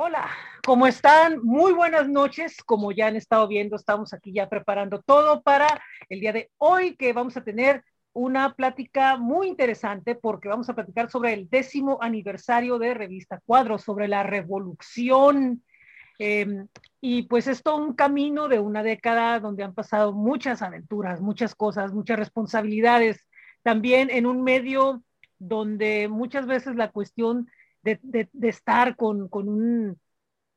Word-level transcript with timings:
Hola, 0.00 0.28
¿cómo 0.64 0.86
están? 0.86 1.40
Muy 1.42 1.72
buenas 1.72 2.08
noches. 2.08 2.62
Como 2.62 2.92
ya 2.92 3.08
han 3.08 3.16
estado 3.16 3.48
viendo, 3.48 3.74
estamos 3.74 4.12
aquí 4.12 4.32
ya 4.32 4.48
preparando 4.48 5.02
todo 5.02 5.42
para 5.42 5.66
el 6.08 6.20
día 6.20 6.32
de 6.32 6.52
hoy, 6.56 6.94
que 6.94 7.12
vamos 7.12 7.36
a 7.36 7.42
tener 7.42 7.82
una 8.12 8.54
plática 8.54 9.16
muy 9.16 9.48
interesante 9.48 10.14
porque 10.14 10.46
vamos 10.46 10.68
a 10.68 10.76
platicar 10.76 11.10
sobre 11.10 11.32
el 11.32 11.50
décimo 11.50 11.98
aniversario 12.00 12.78
de 12.78 12.94
Revista 12.94 13.40
Cuadros, 13.44 13.82
sobre 13.82 14.06
la 14.06 14.22
revolución. 14.22 15.64
Em, 16.20 16.68
y 17.00 17.22
pues 17.22 17.48
es 17.48 17.60
un 17.66 17.92
camino 17.94 18.46
de 18.46 18.60
una 18.60 18.84
década 18.84 19.40
donde 19.40 19.64
han 19.64 19.74
pasado 19.74 20.12
muchas 20.12 20.62
aventuras, 20.62 21.20
muchas 21.20 21.56
cosas, 21.56 21.92
muchas 21.92 22.20
responsabilidades. 22.20 23.26
También 23.64 24.10
en 24.10 24.26
un 24.26 24.44
medio 24.44 25.02
donde 25.40 26.06
muchas 26.06 26.46
veces 26.46 26.76
la 26.76 26.92
cuestión 26.92 27.48
de, 27.82 28.28
estar 28.42 28.96
con, 28.96 29.28
un, 29.30 30.00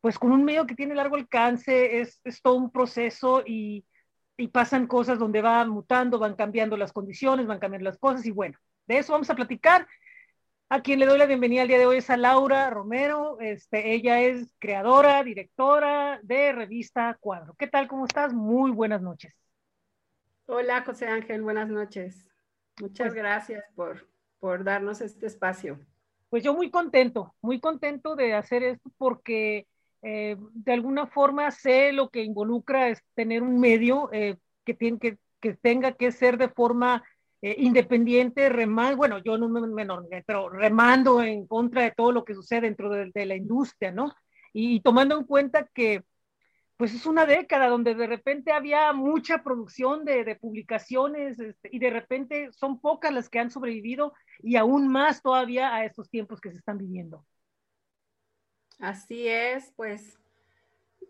pues 0.01 0.17
con 0.17 0.31
un 0.31 0.43
medio 0.43 0.65
que 0.65 0.75
tiene 0.75 0.95
largo 0.95 1.15
alcance, 1.15 2.01
es, 2.01 2.21
todo 2.41 2.55
un 2.55 2.71
proceso 2.71 3.43
y, 3.45 3.85
pasan 4.51 4.87
cosas 4.87 5.19
donde 5.19 5.39
va 5.39 5.63
mutando, 5.67 6.17
van 6.17 6.35
cambiando 6.35 6.75
las 6.75 6.91
condiciones, 6.91 7.45
van 7.45 7.59
cambiando 7.59 7.87
las 7.87 7.99
cosas 7.99 8.25
y 8.25 8.31
bueno, 8.31 8.57
de 8.87 8.97
eso 8.97 9.13
vamos 9.13 9.29
a 9.29 9.35
platicar. 9.35 9.87
A 10.67 10.81
quien 10.81 10.97
le 10.97 11.05
doy 11.05 11.19
la 11.19 11.27
bienvenida 11.27 11.61
al 11.61 11.67
día 11.67 11.77
de 11.77 11.85
hoy 11.85 11.97
es 11.97 12.09
a 12.09 12.17
Laura 12.17 12.67
Romero. 12.71 13.39
Este, 13.39 13.93
ella 13.93 14.19
es 14.21 14.55
creadora, 14.57 15.23
directora 15.23 16.19
de 16.23 16.53
revista 16.53 17.15
Cuadro. 17.19 17.53
¿Qué 17.53 17.67
tal? 17.67 17.87
¿Cómo 17.87 18.05
estás? 18.05 18.33
Muy 18.33 18.71
buenas 18.71 19.03
noches. 19.03 19.31
Hola, 20.47 20.81
José 20.83 21.05
Ángel. 21.05 21.43
Buenas 21.43 21.69
noches. 21.69 22.25
Muchas 22.79 23.09
pues 23.09 23.13
gracias 23.13 23.63
por, 23.75 24.07
por 24.39 24.63
darnos 24.63 25.01
este 25.01 25.27
espacio 25.27 25.77
pues 26.31 26.43
yo 26.43 26.55
muy 26.55 26.71
contento, 26.71 27.35
muy 27.41 27.59
contento 27.59 28.15
de 28.15 28.33
hacer 28.33 28.63
esto 28.63 28.89
porque 28.97 29.67
eh, 30.01 30.37
de 30.53 30.71
alguna 30.71 31.05
forma 31.05 31.51
sé 31.51 31.91
lo 31.91 32.09
que 32.09 32.23
involucra 32.23 32.87
es 32.87 33.03
tener 33.13 33.43
un 33.43 33.59
medio 33.59 34.09
eh, 34.13 34.37
que, 34.65 34.73
tiene, 34.73 34.97
que, 34.97 35.17
que, 35.41 35.55
tenga 35.55 35.91
que 35.91 36.13
ser 36.13 36.37
de 36.37 36.47
forma 36.47 37.03
eh, 37.41 37.55
independiente, 37.57 38.47
remando, 38.47 38.95
bueno, 38.95 39.17
yo 39.19 39.37
no 39.37 39.49
me, 39.49 40.23
pero 40.25 40.47
remando 40.47 41.21
en 41.21 41.45
contra 41.47 41.83
de 41.83 41.91
todo 41.91 42.13
lo 42.13 42.23
que 42.23 42.33
sucede 42.33 42.61
dentro 42.61 42.89
de, 42.89 43.11
de 43.13 43.25
la 43.25 43.35
industria, 43.35 43.91
¿no? 43.91 44.13
y, 44.53 44.79
tomando 44.81 45.17
en 45.17 45.25
cuenta 45.25 45.67
que 45.73 46.03
pues 46.81 46.95
es 46.95 47.05
una 47.05 47.27
década 47.27 47.67
donde 47.67 47.93
de 47.93 48.07
repente 48.07 48.51
había 48.51 48.91
mucha 48.91 49.43
producción 49.43 50.03
de, 50.03 50.35
publicaciones 50.35 51.39
este, 51.39 51.69
y 51.71 51.77
de 51.77 51.91
repente 51.91 52.51
son 52.53 52.81
pocas 52.81 53.13
las 53.13 53.29
que 53.29 53.37
han 53.37 53.51
sobrevivido 53.51 54.13
y 54.39 54.55
aún 54.55 54.87
más 54.87 55.21
todavía 55.21 55.75
a 55.75 55.85
estos 55.85 56.09
tiempos 56.09 56.41
que 56.41 56.49
se 56.49 56.57
están 56.57 56.79
viviendo. 56.79 57.23
Así 58.79 59.27
es, 59.27 59.71
pues 59.75 60.17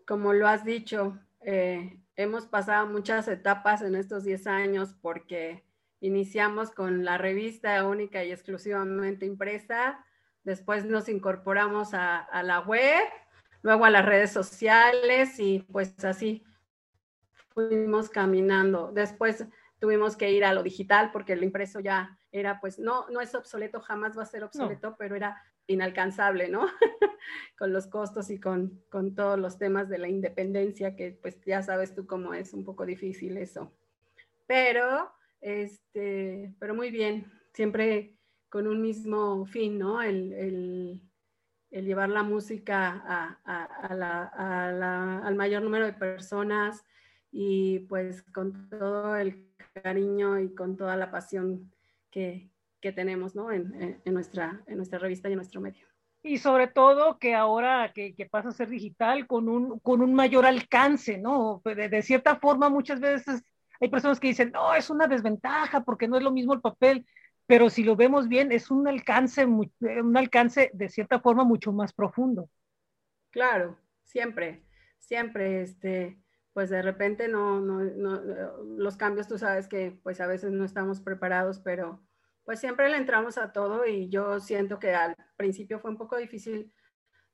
como 0.06 0.34
lo 0.34 0.46
has 0.46 0.62
dicho, 0.62 1.18
eh, 1.40 1.98
hemos 2.16 2.46
pasado 2.46 2.86
muchas 2.86 3.26
etapas 3.26 3.80
en 3.80 3.94
estos 3.94 4.24
10 4.24 4.46
años 4.48 4.94
porque 5.00 5.64
iniciamos 6.00 6.70
con 6.70 7.02
la 7.02 7.16
revista 7.16 7.82
única 7.86 8.22
y 8.22 8.30
exclusivamente 8.30 9.24
impresa, 9.24 10.04
después 10.44 10.84
nos 10.84 11.08
incorporamos 11.08 11.94
a 11.94 12.42
la 12.42 12.60
web 12.60 13.04
luego 13.62 13.84
a 13.84 13.90
las 13.90 14.04
redes 14.04 14.32
sociales 14.32 15.38
y 15.38 15.60
pues 15.70 16.04
así 16.04 16.44
fuimos 17.54 18.10
caminando. 18.10 18.92
Después 18.92 19.46
tuvimos 19.78 20.16
que 20.16 20.30
ir 20.32 20.44
a 20.44 20.52
lo 20.52 20.62
digital 20.62 21.10
porque 21.12 21.32
el 21.32 21.44
impreso 21.44 21.80
ya 21.80 22.18
era 22.30 22.60
pues 22.60 22.78
no, 22.78 23.08
no 23.10 23.20
es 23.20 23.34
obsoleto, 23.34 23.80
jamás 23.80 24.16
va 24.16 24.22
a 24.22 24.26
ser 24.26 24.44
obsoleto, 24.44 24.96
pero 24.98 25.16
era 25.16 25.40
inalcanzable, 25.66 26.48
¿no? 26.48 26.66
con 27.58 27.72
los 27.72 27.86
costos 27.86 28.30
y 28.30 28.40
con, 28.40 28.82
con 28.90 29.14
todos 29.14 29.38
los 29.38 29.58
temas 29.58 29.88
de 29.88 29.98
la 29.98 30.08
independencia, 30.08 30.96
que 30.96 31.18
pues 31.20 31.40
ya 31.44 31.62
sabes 31.62 31.94
tú 31.94 32.06
cómo 32.06 32.34
es 32.34 32.52
un 32.52 32.64
poco 32.64 32.84
difícil 32.84 33.36
eso. 33.36 33.72
Pero, 34.46 35.12
este, 35.40 36.54
pero 36.58 36.74
muy 36.74 36.90
bien, 36.90 37.30
siempre 37.52 38.16
con 38.48 38.66
un 38.66 38.82
mismo 38.82 39.46
fin, 39.46 39.78
¿no? 39.78 40.02
el, 40.02 40.32
el 40.32 41.00
llevar 41.80 42.10
la 42.10 42.22
música 42.22 43.38
al 43.44 45.34
mayor 45.34 45.62
número 45.62 45.86
de 45.86 45.94
personas 45.94 46.84
y 47.30 47.80
pues 47.80 48.22
con 48.22 48.68
todo 48.68 49.16
el 49.16 49.48
cariño 49.82 50.38
y 50.38 50.54
con 50.54 50.76
toda 50.76 50.96
la 50.96 51.10
pasión 51.10 51.72
que, 52.10 52.50
tenemos 52.80 53.34
¿no? 53.34 53.52
en, 53.52 54.02
nuestra, 54.04 54.60
en 54.66 54.76
nuestra 54.76 54.98
revista 54.98 55.28
y 55.28 55.32
en 55.32 55.36
nuestro 55.36 55.60
medio. 55.60 55.86
Y 56.24 56.38
sobre 56.38 56.66
todo 56.66 57.18
que 57.18 57.34
ahora 57.34 57.92
que, 57.92 58.28
pasa 58.30 58.50
a 58.50 58.52
ser 58.52 58.68
digital 58.68 59.26
con 59.26 59.48
un, 59.48 59.78
con 59.80 60.02
un 60.02 60.14
mayor 60.14 60.44
alcance, 60.44 61.18
¿no? 61.18 61.62
De, 61.64 61.88
de, 61.88 62.02
cierta 62.02 62.36
forma 62.36 62.68
muchas 62.68 63.00
veces 63.00 63.42
hay 63.80 63.88
personas 63.88 64.20
que 64.20 64.28
dicen, 64.28 64.52
no, 64.52 64.74
es 64.74 64.90
una 64.90 65.08
desventaja 65.08 65.82
porque 65.82 66.06
no 66.06 66.16
es 66.16 66.22
lo 66.22 66.30
mismo 66.30 66.54
el 66.54 66.60
papel 66.60 67.04
pero 67.46 67.70
si 67.70 67.84
lo 67.84 67.96
vemos 67.96 68.28
bien, 68.28 68.52
es 68.52 68.70
un 68.70 68.86
alcance, 68.88 69.42
eh, 69.42 70.02
un 70.02 70.16
alcance 70.16 70.70
de 70.72 70.88
cierta 70.88 71.20
forma 71.20 71.44
mucho 71.44 71.72
más 71.72 71.92
profundo. 71.92 72.48
Claro, 73.30 73.78
siempre, 74.04 74.64
siempre, 74.98 75.62
este, 75.62 76.22
pues 76.52 76.70
de 76.70 76.82
repente 76.82 77.28
no, 77.28 77.60
no, 77.60 77.80
no, 77.82 78.20
los 78.76 78.96
cambios, 78.96 79.28
tú 79.28 79.38
sabes 79.38 79.68
que 79.68 79.98
pues 80.02 80.20
a 80.20 80.26
veces 80.26 80.52
no 80.52 80.64
estamos 80.64 81.00
preparados, 81.00 81.60
pero 81.60 82.02
pues 82.44 82.60
siempre 82.60 82.88
le 82.88 82.96
entramos 82.96 83.38
a 83.38 83.52
todo 83.52 83.86
y 83.86 84.08
yo 84.08 84.40
siento 84.40 84.78
que 84.78 84.94
al 84.94 85.16
principio 85.36 85.80
fue 85.80 85.90
un 85.90 85.96
poco 85.96 86.16
difícil 86.16 86.72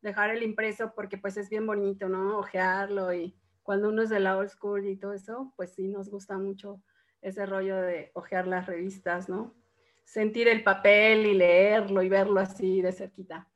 dejar 0.01 0.31
el 0.31 0.43
impreso 0.43 0.93
porque 0.95 1.19
pues 1.19 1.37
es 1.37 1.49
bien 1.49 1.67
bonito, 1.67 2.09
¿no? 2.09 2.39
Ojearlo 2.39 3.13
y 3.13 3.37
cuando 3.63 3.89
uno 3.89 4.03
es 4.03 4.09
de 4.09 4.21
la 4.21 4.37
old 4.37 4.49
school 4.49 4.87
y 4.87 4.97
todo 4.97 5.13
eso, 5.13 5.53
pues 5.57 5.75
sí 5.75 5.89
nos 5.89 6.09
gusta 6.09 6.39
mucho 6.39 6.83
ese 7.21 7.45
rollo 7.45 7.77
de 7.77 8.13
ojear 8.15 8.47
las 8.47 8.67
revistas, 8.67 9.29
¿no? 9.29 9.55
Sentir 10.09 10.49
el 10.49 10.63
papel 10.63 11.27
y 11.27 11.35
leerlo 11.35 12.03
y 12.03 12.09
verlo 12.09 12.41
así 12.41 12.81
de 12.81 12.93
cerquita. 12.93 13.47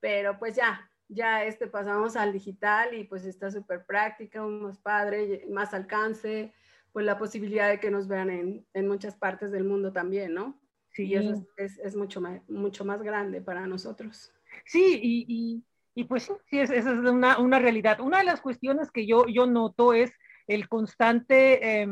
Pero 0.00 0.38
pues 0.38 0.56
ya, 0.56 0.90
ya 1.06 1.44
este 1.44 1.66
pasamos 1.66 2.16
al 2.16 2.32
digital 2.32 2.94
y 2.94 3.04
pues 3.04 3.26
está 3.26 3.50
súper 3.50 3.84
práctica, 3.84 4.42
más 4.42 4.78
padre, 4.78 5.44
más 5.50 5.74
alcance, 5.74 6.54
pues 6.92 7.04
la 7.04 7.18
posibilidad 7.18 7.68
de 7.68 7.78
que 7.78 7.90
nos 7.90 8.08
vean 8.08 8.30
en, 8.30 8.66
en 8.72 8.88
muchas 8.88 9.16
partes 9.16 9.52
del 9.52 9.64
mundo 9.64 9.92
también, 9.92 10.32
¿no? 10.32 10.58
Sí. 10.92 11.04
Y 11.04 11.14
eso 11.14 11.46
es, 11.58 11.78
es, 11.78 11.94
mucho, 11.94 12.22
más, 12.22 12.40
mucho 12.48 12.86
más 12.86 13.02
grande 13.02 13.42
para 13.42 13.66
nosotros. 13.66 14.32
Sí, 14.64 14.98
y, 15.02 15.26
y, 15.28 15.64
y 15.94 16.04
pues 16.04 16.32
sí, 16.48 16.58
esa 16.58 16.74
es 16.74 16.86
una, 16.86 17.38
una, 17.38 17.58
realidad. 17.58 18.00
Una 18.00 18.18
de 18.18 18.24
las 18.24 18.40
cuestiones 18.40 18.90
que 18.90 19.06
yo, 19.06 19.26
yo 19.26 19.46
noto 19.46 19.92
es 19.92 20.10
el 20.46 20.70
constante 20.70 21.82
eh, 21.82 21.88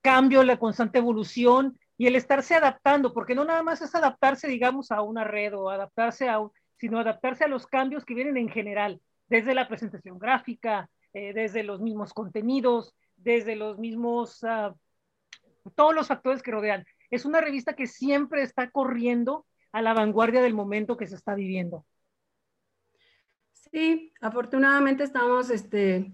cambio, 0.00 0.42
la 0.42 0.58
constante 0.58 0.98
evolución 0.98 1.78
y 1.98 2.06
el 2.06 2.16
estarse 2.16 2.54
adaptando, 2.54 3.12
porque 3.12 3.34
no 3.34 3.44
nada 3.44 3.62
más 3.62 3.80
es 3.80 3.94
adaptarse, 3.94 4.48
digamos, 4.48 4.90
a 4.90 5.02
una 5.02 5.24
red 5.24 5.54
o 5.54 5.70
adaptarse 5.70 6.28
a, 6.28 6.38
sino 6.76 6.98
adaptarse 6.98 7.44
a 7.44 7.48
los 7.48 7.66
cambios 7.66 8.04
que 8.04 8.14
vienen 8.14 8.36
en 8.36 8.48
general, 8.48 9.00
desde 9.28 9.54
la 9.54 9.68
presentación 9.68 10.18
gráfica, 10.18 10.90
eh, 11.12 11.32
desde 11.32 11.62
los 11.62 11.80
mismos 11.80 12.12
contenidos, 12.12 12.94
desde 13.16 13.56
los 13.56 13.78
mismos, 13.78 14.42
uh, 14.42 14.74
todos 15.74 15.94
los 15.94 16.08
factores 16.08 16.42
que 16.42 16.50
rodean. 16.50 16.84
Es 17.10 17.24
una 17.24 17.40
revista 17.40 17.74
que 17.74 17.86
siempre 17.86 18.42
está 18.42 18.70
corriendo 18.70 19.46
a 19.72 19.80
la 19.80 19.94
vanguardia 19.94 20.42
del 20.42 20.54
momento 20.54 20.96
que 20.96 21.06
se 21.06 21.14
está 21.14 21.34
viviendo. 21.34 21.86
Sí, 23.52 24.12
afortunadamente 24.20 25.04
estamos 25.04 25.50
este, 25.50 26.12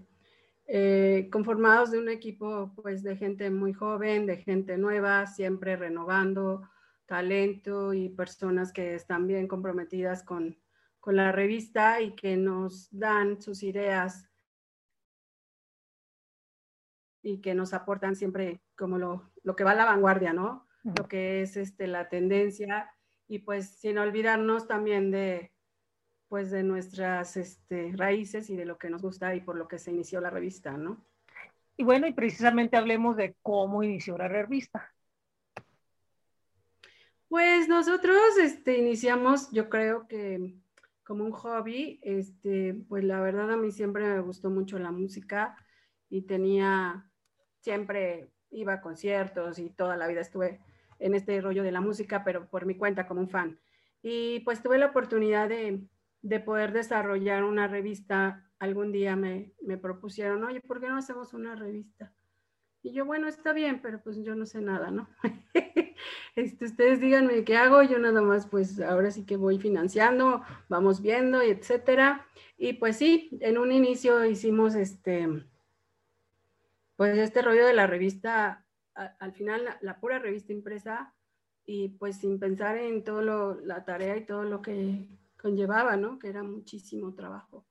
eh, 0.65 1.29
conformados 1.31 1.91
de 1.91 1.99
un 1.99 2.09
equipo 2.09 2.71
pues 2.75 3.03
de 3.03 3.17
gente 3.17 3.49
muy 3.49 3.73
joven, 3.73 4.25
de 4.25 4.37
gente 4.37 4.77
nueva, 4.77 5.27
siempre 5.27 5.75
renovando 5.75 6.69
talento 7.05 7.93
y 7.93 8.09
personas 8.09 8.71
que 8.71 8.95
están 8.95 9.27
bien 9.27 9.47
comprometidas 9.47 10.23
con, 10.23 10.57
con 10.99 11.17
la 11.17 11.31
revista 11.31 12.01
y 12.01 12.15
que 12.15 12.37
nos 12.37 12.87
dan 12.91 13.41
sus 13.41 13.61
ideas 13.61 14.29
y 17.21 17.41
que 17.41 17.53
nos 17.55 17.73
aportan 17.73 18.15
siempre 18.15 18.61
como 18.77 18.97
lo, 18.97 19.31
lo 19.43 19.55
que 19.55 19.63
va 19.63 19.71
a 19.71 19.75
la 19.75 19.85
vanguardia, 19.85 20.33
¿no? 20.33 20.67
Lo 20.83 21.07
que 21.07 21.41
es 21.41 21.55
este, 21.55 21.87
la 21.87 22.09
tendencia 22.09 22.89
y 23.27 23.39
pues 23.39 23.79
sin 23.79 23.97
olvidarnos 23.97 24.67
también 24.67 25.11
de, 25.11 25.52
pues 26.33 26.49
de 26.49 26.63
nuestras 26.63 27.37
este, 27.37 27.91
raíces 27.95 28.49
y 28.49 28.55
de 28.55 28.65
lo 28.65 28.79
que 28.79 28.89
nos 28.89 29.03
gusta 29.03 29.35
y 29.35 29.41
por 29.41 29.55
lo 29.55 29.67
que 29.67 29.77
se 29.77 29.91
inició 29.91 30.19
la 30.19 30.31
revista, 30.31 30.75
¿no? 30.75 31.05
Y 31.77 31.83
bueno, 31.83 32.07
y 32.07 32.11
precisamente 32.11 32.75
hablemos 32.75 33.15
de 33.17 33.35
cómo 33.43 33.83
inició 33.83 34.17
la 34.17 34.27
revista. 34.27 34.91
Pues 37.27 37.67
nosotros 37.67 38.17
este, 38.41 38.79
iniciamos, 38.79 39.51
yo 39.51 39.69
creo 39.69 40.07
que 40.07 40.55
como 41.03 41.23
un 41.23 41.33
hobby, 41.33 41.99
este, 42.01 42.83
pues 42.89 43.03
la 43.03 43.21
verdad 43.21 43.51
a 43.51 43.57
mí 43.57 43.71
siempre 43.71 44.03
me 44.03 44.19
gustó 44.21 44.49
mucho 44.49 44.79
la 44.79 44.89
música 44.89 45.55
y 46.09 46.23
tenía, 46.23 47.11
siempre 47.59 48.31
iba 48.49 48.73
a 48.73 48.81
conciertos 48.81 49.59
y 49.59 49.69
toda 49.69 49.97
la 49.97 50.07
vida 50.07 50.21
estuve 50.21 50.61
en 50.97 51.13
este 51.13 51.39
rollo 51.41 51.61
de 51.61 51.71
la 51.71 51.81
música, 51.81 52.23
pero 52.23 52.49
por 52.49 52.65
mi 52.65 52.75
cuenta 52.75 53.05
como 53.05 53.21
un 53.21 53.29
fan. 53.29 53.59
Y 54.01 54.39
pues 54.39 54.63
tuve 54.63 54.79
la 54.79 54.87
oportunidad 54.87 55.47
de, 55.47 55.87
de 56.23 56.39
poder 56.39 56.73
desarrollar 56.73 57.43
una 57.43 57.67
revista. 57.67 58.49
Algún 58.57 58.91
día 58.91 59.15
me, 59.15 59.53
me 59.61 59.77
propusieron, 59.77 60.43
oye, 60.43 60.61
¿por 60.61 60.79
qué 60.79 60.87
no 60.87 60.97
hacemos 60.97 61.33
una 61.33 61.53
revista? 61.53 62.11
Y 62.81 62.91
yo, 62.91 63.05
bueno, 63.05 63.27
está 63.27 63.53
bien, 63.53 63.81
pero 63.81 64.01
pues 64.01 64.21
yo 64.23 64.35
no 64.35 64.45
sé 64.45 64.59
nada, 64.59 64.91
¿no? 64.91 65.07
este, 66.35 66.65
ustedes 66.65 66.99
díganme 66.99 67.45
qué 67.45 67.55
hago, 67.55 67.81
yo 67.83 67.97
nada 67.97 68.21
más, 68.21 68.47
pues 68.47 68.81
ahora 68.81 69.09
sí 69.09 69.25
que 69.25 69.37
voy 69.37 69.57
financiando, 69.57 70.43
vamos 70.67 71.01
viendo, 71.01 71.41
etcétera. 71.41 72.25
Y 72.57 72.73
pues 72.73 72.97
sí, 72.97 73.37
en 73.39 73.57
un 73.57 73.71
inicio 73.71 74.25
hicimos 74.25 74.75
este, 74.75 75.29
pues 76.97 77.17
este 77.17 77.41
rollo 77.41 77.65
de 77.65 77.73
la 77.73 77.87
revista, 77.87 78.65
al 78.95 79.31
final 79.33 79.77
la, 79.81 79.99
pura 79.99 80.19
revista 80.19 80.51
impresa, 80.51 81.13
y 81.65 81.89
pues 81.89 82.17
sin 82.17 82.37
pensar 82.37 82.77
en 82.77 83.05
todo 83.05 83.21
lo, 83.21 83.61
la 83.61 83.85
tarea 83.85 84.17
y 84.17 84.25
todo 84.25 84.43
lo 84.43 84.61
que 84.61 85.07
conllevaba, 85.43 85.97
¿no? 85.97 86.17
Que 86.17 86.29
era 86.29 86.41
muchísimo 86.41 87.13
trabajo, 87.13 87.65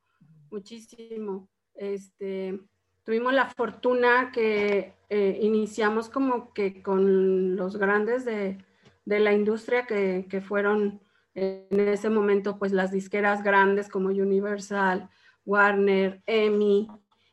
muchísimo. 0.50 1.48
Este, 1.74 2.60
tuvimos 3.02 3.32
la 3.32 3.46
fortuna 3.48 4.30
que 4.30 4.92
eh, 5.08 5.38
iniciamos 5.40 6.10
como 6.10 6.52
que 6.52 6.82
con 6.82 7.56
los 7.56 7.78
grandes 7.78 8.26
de, 8.26 8.58
la 9.06 9.32
industria 9.32 9.86
que, 9.86 10.44
fueron 10.46 11.00
en 11.34 11.88
ese 11.88 12.10
momento 12.10 12.58
pues 12.58 12.72
las 12.72 12.92
disqueras 12.92 13.42
grandes 13.42 13.88
como 13.88 14.10
Universal, 14.10 15.08
Warner, 15.46 16.22
EMI, 16.26 16.88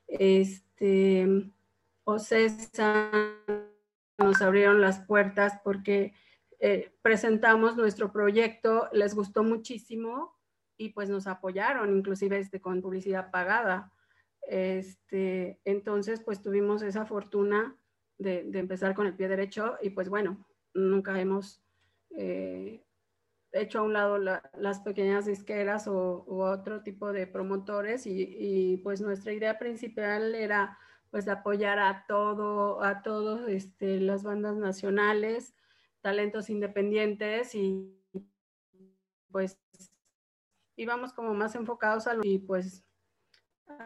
este, 0.07 1.51
Ocesa, 2.06 3.12
nos 4.18 4.41
abrieron 4.41 4.80
las 4.80 5.01
puertas 5.01 5.59
porque 5.65 6.13
eh, 6.59 6.91
presentamos 7.01 7.77
nuestro 7.77 8.11
proyecto, 8.11 8.89
les 8.91 9.15
gustó 9.15 9.44
muchísimo 9.44 10.38
y 10.77 10.89
pues 10.89 11.09
nos 11.09 11.27
apoyaron, 11.27 11.95
inclusive 11.95 12.38
este, 12.38 12.59
con 12.61 12.81
publicidad 12.81 13.31
pagada. 13.31 13.91
Este, 14.41 15.59
entonces, 15.63 16.21
pues 16.21 16.41
tuvimos 16.41 16.81
esa 16.81 17.06
fortuna 17.06 17.77
de, 18.17 18.50
empezar 18.53 18.94
con 18.94 19.07
el 19.07 19.15
pie 19.15 19.27
derecho 19.27 19.77
y 19.81 19.91
pues 19.91 20.09
bueno, 20.09 20.45
nunca 20.73 21.19
hemos 21.19 21.61
eh, 22.11 22.83
hecho 23.51 23.79
a 23.79 23.83
un 23.83 23.94
lado 23.94 24.17
las 24.17 24.79
pequeñas 24.81 25.25
disqueras 25.25 25.88
o, 25.88 26.25
otro 26.27 26.83
tipo 26.83 27.12
de 27.12 27.27
promotores 27.27 28.05
y, 28.05 28.77
pues 28.83 29.01
nuestra 29.01 29.33
idea 29.33 29.57
principal 29.57 30.35
era 30.35 30.77
pues 31.09 31.27
apoyar 31.27 31.79
a 31.79 32.05
todo, 32.07 32.83
a 32.83 33.01
todos 33.01 33.47
este, 33.47 34.00
las 34.00 34.23
bandas 34.23 34.57
nacionales, 34.57 35.55
talentos 36.01 36.50
independientes 36.50 37.54
y 37.56 37.96
pues 39.31 39.60
íbamos 40.75 41.13
como 41.13 41.34
más 41.34 41.56
enfocados 41.56 42.07
a 42.07 42.13
lo 42.13 42.22
y 42.24 42.40
pues 42.40 42.84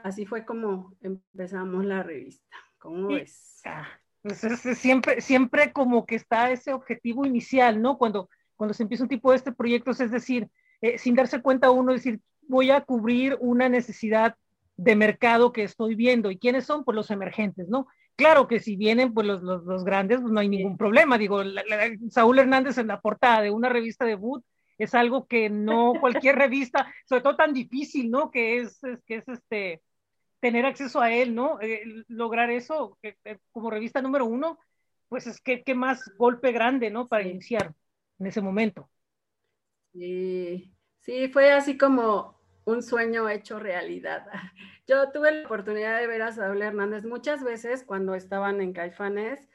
así 0.04 0.25
fue 0.25 0.45
como 0.45 0.95
empezamos 1.01 1.86
la 1.86 2.04
revista. 2.04 2.57
¿Cómo 2.77 3.07
ves? 3.07 3.62
Ah, 3.65 3.88
pues 4.21 4.39
siempre, 4.77 5.21
siempre 5.21 5.74
como 5.74 6.06
que 6.06 6.15
está 6.15 6.51
ese 6.51 6.74
objetivo 6.74 7.25
inicial, 7.25 7.81
¿no? 7.81 7.98
Cuando, 7.98 8.30
cuando 8.56 8.74
se 8.74 8.83
empieza 8.83 9.04
un 9.04 9.10
tipo 9.10 9.31
de 9.31 9.38
este 9.38 9.51
proyecto, 9.51 9.92
es 9.92 10.12
decir, 10.12 10.50
eh, 10.81 10.98
sin 10.98 11.15
darse 11.15 11.42
cuenta 11.42 11.71
uno, 11.71 11.94
decir, 11.94 12.21
voy 12.48 12.71
a 12.71 12.81
cubrir 12.81 13.38
una 13.39 13.69
necesidad 13.69 14.36
de 14.75 14.95
mercado 14.95 15.54
que 15.54 15.63
estoy 15.63 15.95
viendo. 15.95 16.31
¿Y 16.31 16.38
quiénes 16.38 16.65
son? 16.65 16.83
Pues 16.83 16.95
los 16.95 17.12
emergentes, 17.12 17.68
¿no? 17.69 17.88
Claro 18.15 18.48
que 18.48 18.60
si 18.60 18.75
vienen 18.75 19.13
pues 19.13 19.25
los, 19.25 19.42
los, 19.42 19.83
grandes, 19.83 20.21
pues 20.21 20.31
no 20.31 20.39
hay 20.39 20.50
ningún 20.50 20.77
problema. 20.77 21.18
Digo, 21.18 21.42
Saúl 22.10 22.39
Hernández 22.39 22.77
en 22.77 22.88
la 22.88 23.01
portada 23.01 23.42
de 23.42 23.50
una 23.50 23.69
revista 23.69 24.06
de 24.06 24.15
Boot 24.15 24.45
es 24.77 24.94
algo 24.94 25.27
que 25.27 25.50
no 25.50 25.94
cualquier 26.00 26.36
revista, 26.36 26.94
sobre 27.06 27.21
todo 27.21 27.36
tan 27.36 27.54
difícil, 27.54 28.12
¿no? 28.12 28.30
Que 28.30 28.60
es, 28.60 28.80
que 29.06 29.15
es 29.15 29.27
este, 29.27 29.81
tener 30.39 30.65
acceso 30.65 31.01
a 31.01 31.12
él, 31.12 31.33
¿no? 31.33 31.60
Eh, 31.62 31.83
lograr 32.07 32.51
eso 32.51 32.98
como 33.51 33.69
revista 33.71 34.01
número 34.01 34.25
uno, 34.25 34.60
pues 35.10 35.25
es 35.25 35.42
que, 35.42 35.63
que 35.63 35.74
más 35.74 36.12
golpe 36.18 36.51
grande, 36.51 36.92
¿no? 36.92 37.07
Para 37.07 37.27
iniciar 37.27 37.74
en 38.19 38.27
ese 38.27 38.42
momento. 38.42 38.89
Sí, 39.94 40.74
sí, 41.00 41.30
fue 41.30 41.51
así 41.51 41.77
como 41.77 42.42
un 42.65 42.81
sueño 42.81 43.30
hecho 43.30 43.60
realidad. 43.60 44.25
Yo 44.88 45.12
tuve 45.12 45.31
la 45.31 45.45
oportunidad 45.45 46.00
de 46.00 46.07
ver 46.07 46.21
a 46.21 46.31
Saúl 46.31 46.62
Hernández 46.62 47.06
muchas 47.06 47.44
veces 47.44 47.83
cuando 47.83 48.15
estaban 48.15 48.62
en 48.62 48.74
Caifanes, 48.74 49.48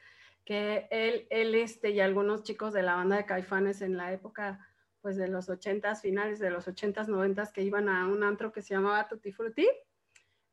que 0.45 0.87
él, 0.89 1.27
él 1.29 1.53
este, 1.55 1.91
y 1.91 1.99
algunos 1.99 2.43
chicos 2.43 2.73
de 2.73 2.83
la 2.83 2.95
banda 2.95 3.17
de 3.17 3.25
Caifanes 3.25 3.81
en 3.81 3.97
la 3.97 4.11
época 4.11 4.65
pues 5.01 5.15
de 5.15 5.27
los 5.27 5.49
ochentas, 5.49 6.01
finales 6.01 6.39
de 6.39 6.49
los 6.49 6.67
ochentas, 6.67 7.07
noventas, 7.07 7.51
que 7.51 7.63
iban 7.63 7.87
a 7.87 8.07
un 8.07 8.23
antro 8.23 8.51
que 8.51 8.61
se 8.61 8.73
llamaba 8.73 9.07
Tutti 9.07 9.31
Frutti. 9.31 9.67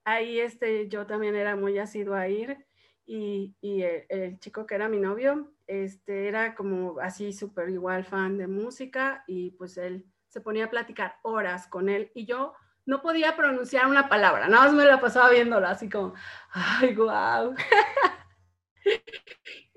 Ahí 0.05 0.39
este, 0.39 0.89
yo 0.89 1.07
también 1.07 1.35
era 1.35 1.57
muy 1.57 1.79
asiduo 1.79 2.15
a 2.15 2.29
ir 2.29 2.65
y, 3.05 3.57
y 3.61 3.83
el, 3.83 4.39
chico 4.39 4.67
que 4.67 4.77
era 4.77 4.89
mi 4.89 4.99
novio, 4.99 5.53
este, 5.67 6.29
era 6.29 6.55
como 6.55 7.01
así 7.01 7.33
súper 7.33 7.71
igual 7.71 8.05
fan 8.05 8.39
de 8.39 8.47
música 8.47 9.25
y 9.27 9.53
pues 9.53 9.77
él 9.79 10.07
se 10.37 10.43
ponía 10.43 10.67
a 10.67 10.71
platicar 10.71 11.17
horas 11.23 11.67
con 11.67 11.89
él 11.89 12.13
y 12.15 12.27
yo 12.27 12.53
no 12.85 13.01
podía 13.01 13.35
pronunciar 13.37 13.87
una 13.87 14.07
palabra, 14.07 14.49
nada 14.49 14.67
más 14.67 14.75
me 14.75 14.85
la 14.85 15.01
pasaba 15.01 15.31
viéndola 15.31 15.71
así 15.71 15.89
como, 15.89 16.13
ay, 16.53 16.95
guau. 16.95 17.55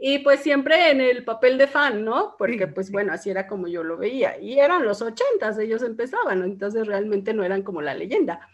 Y 0.02 0.20
pues 0.20 0.42
siempre 0.42 0.92
en 0.92 1.02
el 1.02 1.26
papel 1.26 1.58
de 1.58 1.68
fan, 1.68 2.06
¿no? 2.06 2.36
Porque 2.38 2.68
pues 2.68 2.92
bueno, 2.92 3.12
así 3.12 3.30
era 3.32 3.48
como 3.48 3.68
yo 3.68 3.84
lo 3.84 3.98
veía. 3.98 4.40
Y 4.40 4.60
eran 4.60 4.86
los 4.86 5.02
ochentas, 5.02 5.58
ellos 5.58 5.82
empezaban, 5.82 6.44
entonces 6.44 6.88
realmente 6.88 7.34
no 7.34 7.44
eran 7.44 7.64
como 7.64 7.82
la 7.82 7.94
leyenda. 7.94 8.48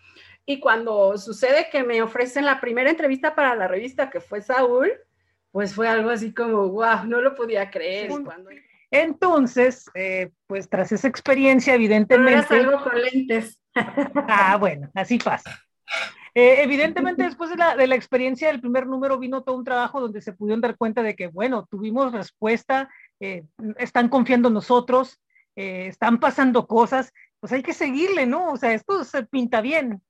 Y 0.46 0.60
cuando 0.60 1.18
sucede 1.18 1.68
que 1.72 1.84
me 1.84 2.02
ofrecen 2.02 2.46
la 2.46 2.62
primera 2.62 2.90
entrevista 2.90 3.36
para 3.36 3.56
la 3.56 3.68
revista, 3.68 4.10
que 4.10 4.22
fue 4.22 4.42
Saúl, 4.42 4.92
pues 5.52 5.76
fue 5.76 5.88
algo 5.88 6.10
así 6.10 6.34
como, 6.34 6.70
wow, 6.70 7.04
no 7.06 7.22
lo 7.22 7.36
podía 7.36 7.70
creer. 7.70 8.10
Entonces, 8.92 9.90
eh, 9.96 10.32
pues 10.48 10.70
tras 10.70 10.92
esa 10.92 11.08
experiencia, 11.08 11.74
evidentemente... 11.74 12.46
Pero 12.50 12.72
algo 12.72 12.84
con 12.84 13.02
lentes. 13.02 13.60
ah, 14.28 14.58
bueno, 14.58 14.90
así 14.94 15.18
pasa. 15.18 15.60
Eh, 16.38 16.62
evidentemente, 16.64 17.24
después 17.24 17.50
de 17.50 17.56
la, 17.56 17.76
de 17.76 17.88
la, 17.88 17.96
experiencia 17.96 18.50
del 18.50 18.60
primer 18.60 18.86
número, 18.86 19.18
vino 19.18 19.44
todo 19.44 19.56
un 19.56 19.64
trabajo 19.64 20.02
donde 20.02 20.22
se 20.22 20.34
pudieron 20.34 20.62
dar 20.62 20.78
cuenta 20.78 21.02
de 21.02 21.16
que, 21.16 21.28
bueno, 21.28 21.66
tuvimos 21.72 22.12
respuesta, 22.12 22.90
eh, 23.20 23.46
están 23.78 24.10
confiando 24.10 24.50
en 24.50 24.56
nosotros, 24.56 25.22
eh, 25.56 25.88
están 25.88 26.20
pasando 26.20 26.68
cosas, 26.68 27.14
pues 27.40 27.54
hay 27.54 27.64
que 27.64 27.74
seguirle, 27.74 28.26
¿no? 28.26 28.52
O 28.52 28.58
sea, 28.58 28.74
esto 28.74 29.04
se 29.06 29.24
pinta 29.24 29.62
bien. 29.62 30.02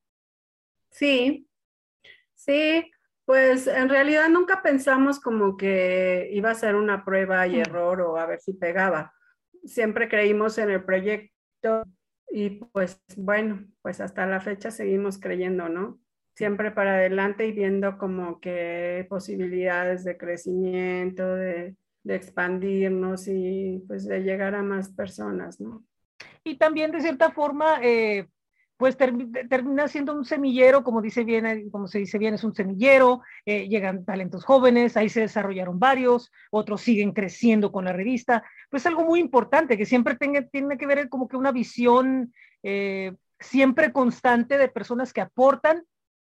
Sí, 0.90 1.48
sí, 2.34 2.92
pues 3.26 3.68
en 3.68 3.90
realidad 3.90 4.30
nunca 4.30 4.62
pensamos 4.62 5.20
como 5.20 5.58
que 5.58 6.30
iba 6.32 6.52
a 6.52 6.56
ser 6.56 6.76
una 6.76 7.04
prueba 7.04 7.48
y 7.48 7.60
error 7.60 8.02
o 8.02 8.18
a 8.18 8.26
ver 8.26 8.40
si 8.40 8.54
pegaba. 8.54 9.14
Siempre 9.64 10.10
creímos 10.10 10.58
en 10.58 10.70
el 10.70 10.84
proyecto 10.84 11.84
y 12.30 12.50
pues 12.72 13.02
bueno, 13.18 13.66
pues 13.82 14.02
hasta 14.02 14.26
la 14.26 14.42
fecha 14.42 14.72
seguimos 14.72 15.20
creyendo, 15.20 15.70
¿no? 15.70 16.00
siempre 16.36 16.72
para 16.72 16.96
adelante 16.96 17.48
y 17.48 17.52
viendo 17.54 17.98
como 17.98 18.40
que 18.40 19.06
posibilidades 19.10 20.04
de 20.04 20.18
crecimiento, 20.18 21.36
de, 21.36 21.76
expandirnos 22.08 23.28
y 23.28 23.84
pues 23.88 24.06
de 24.06 24.22
llegar 24.22 24.54
a 24.54 24.62
más 24.62 24.90
personas, 24.90 25.60
¿no? 25.60 25.84
Y 26.44 26.60
también 26.60 26.92
de 26.92 27.02
cierta 27.02 27.32
forma, 27.32 27.80
eh, 27.82 28.28
pues 28.78 28.98
termina 28.98 29.88
siendo 29.88 30.14
un 30.14 30.26
semillero, 30.26 30.84
como 30.84 31.02
dice 31.02 31.24
bien, 31.24 31.70
como 31.70 31.88
se 31.88 32.00
dice 32.00 32.18
bien, 32.18 32.34
es 32.34 32.44
un 32.44 32.54
semillero, 32.54 33.22
eh, 33.46 33.68
llegan 33.68 34.04
talentos 34.04 34.44
jóvenes, 34.44 34.98
ahí 34.98 35.10
se 35.10 35.22
desarrollaron 35.22 35.80
varios, 35.80 36.32
otros 36.52 36.82
siguen 36.82 37.14
creciendo 37.14 37.72
con 37.72 37.86
la 37.86 37.94
revista, 37.94 38.44
pues 38.70 38.86
algo 38.86 39.06
muy 39.06 39.20
importante 39.20 39.78
que 39.78 39.86
siempre 39.86 40.16
tenga, 40.16 40.42
tiene 40.42 40.78
que 40.78 40.88
ver 40.88 41.08
como 41.10 41.28
que 41.28 41.38
una 41.38 41.52
visión 41.52 42.34
eh, 42.64 43.14
siempre 43.40 43.92
constante 43.92 44.58
de 44.58 44.68
personas 44.68 45.14
que 45.14 45.22
aportan 45.22 45.84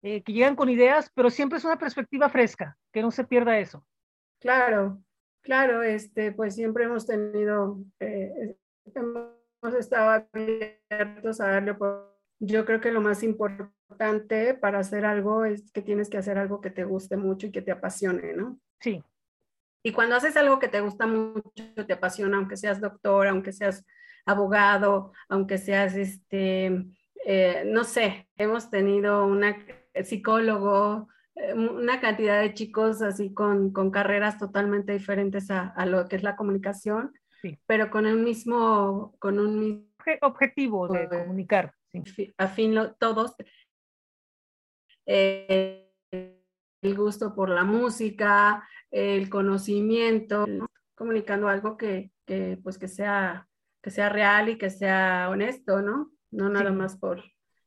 eh, 0.04 0.22
que 0.22 0.32
llegan 0.32 0.56
con 0.56 0.70
ideas, 0.70 1.12
pero 1.16 1.30
siempre 1.30 1.58
es 1.58 1.66
una 1.66 1.80
perspectiva 1.80 2.30
fresca, 2.30 2.78
que 2.94 3.02
no 3.02 3.10
se 3.10 3.24
pierda 3.24 3.58
eso. 3.58 3.84
Claro, 4.40 5.02
claro, 5.42 5.82
este, 5.82 6.32
pues 6.32 6.54
siempre 6.54 6.84
hemos 6.84 7.08
tenido, 7.08 7.80
eh, 8.00 8.56
hemos 8.94 9.74
estado 9.74 10.28
abiertos 10.32 11.42
a 11.42 11.48
darle. 11.48 11.76
Yo 12.40 12.66
creo 12.66 12.82
que 12.82 12.92
lo 12.92 13.02
más 13.02 13.24
importante 13.24 14.54
para 14.54 14.80
hacer 14.80 15.06
algo 15.06 15.46
es 15.46 15.72
que 15.72 15.82
tienes 15.82 16.10
que 16.10 16.18
hacer 16.18 16.38
algo 16.38 16.62
que 16.62 16.70
te 16.70 16.84
guste 16.84 17.18
mucho 17.18 17.48
y 17.48 17.52
que 17.52 17.62
te 17.62 17.72
apasione, 17.72 18.34
¿no? 18.34 18.60
Sí. 18.80 19.04
Y 19.84 19.92
cuando 19.92 20.16
haces 20.16 20.36
algo 20.38 20.60
que 20.60 20.68
te 20.68 20.82
gusta 20.82 21.08
mucho, 21.08 21.86
te 21.88 21.94
apasiona, 21.94 22.38
aunque 22.38 22.58
seas 22.58 22.82
doctor, 22.82 23.28
aunque 23.28 23.54
seas 23.54 23.86
abogado, 24.26 25.14
aunque 25.30 25.58
seas, 25.58 25.96
este, 25.96 26.86
eh, 27.26 27.64
no 27.66 27.84
sé, 27.84 28.28
hemos 28.36 28.70
tenido 28.70 29.26
una 29.26 29.58
psicólogo, 30.04 31.08
eh, 31.36 31.54
una 31.54 32.00
cantidad 32.02 32.42
de 32.42 32.54
chicos 32.54 33.02
así 33.02 33.34
con, 33.34 33.72
con 33.72 33.90
carreras 33.90 34.38
totalmente 34.38 34.92
diferentes 34.92 35.50
a, 35.50 35.70
a, 35.70 35.86
lo 35.86 36.08
que 36.08 36.18
es 36.18 36.24
la 36.24 36.36
comunicación, 36.36 37.14
pero 37.66 37.90
con 37.90 38.06
el 38.06 38.18
mismo, 38.18 39.16
con 39.20 39.40
un 39.40 39.90
objetivo 40.22 40.88
de 40.88 41.08
comunicar. 41.08 41.74
Afín 42.38 42.76
todos. 43.00 43.36
Eh, 45.06 45.88
el 46.82 46.96
gusto 46.96 47.34
por 47.34 47.50
la 47.50 47.64
música, 47.64 48.68
el 48.92 49.30
conocimiento, 49.30 50.46
comunicando 50.96 51.48
algo 51.48 51.78
que, 51.78 52.12
que, 52.26 52.60
pues 52.62 52.78
que 52.78 52.88
sea, 52.88 53.48
que 53.82 53.90
sea 53.90 54.10
real 54.10 54.50
y 54.50 54.58
que 54.58 54.70
sea 54.70 55.30
honesto, 55.30 55.82
¿no? 55.82 56.12
No 56.32 56.50
nada 56.50 56.72
más 56.72 56.98
por, 56.98 57.24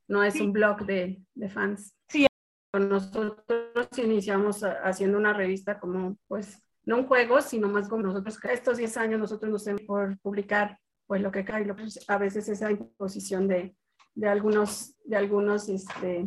no 0.08 0.22
es 0.22 0.40
un 0.40 0.52
blog 0.52 0.84
de, 0.84 1.22
de 1.34 1.48
fans. 1.48 1.96
Sí. 2.08 2.26
Nosotros 2.72 3.88
iniciamos 3.96 4.62
haciendo 4.62 5.18
una 5.18 5.32
revista 5.32 5.80
como, 5.80 6.16
pues, 6.28 6.62
no 6.84 6.98
un 6.98 7.06
juego, 7.06 7.40
sino 7.40 7.68
más 7.68 7.88
como 7.88 8.04
nosotros, 8.04 8.38
estos 8.44 8.78
10 8.78 8.96
años 8.96 9.20
nosotros 9.20 9.50
nos 9.50 9.66
hemos 9.66 9.82
por 9.82 10.18
publicar, 10.20 10.78
pues, 11.06 11.20
lo 11.20 11.32
que 11.32 11.44
cae, 11.44 11.64
lo, 11.64 11.74
a 12.06 12.18
veces 12.18 12.48
esa 12.48 12.70
imposición 12.70 13.48
de, 13.48 13.74
de 14.14 14.28
algunos, 14.28 14.94
de 15.04 15.16
algunos, 15.16 15.68
este, 15.68 16.26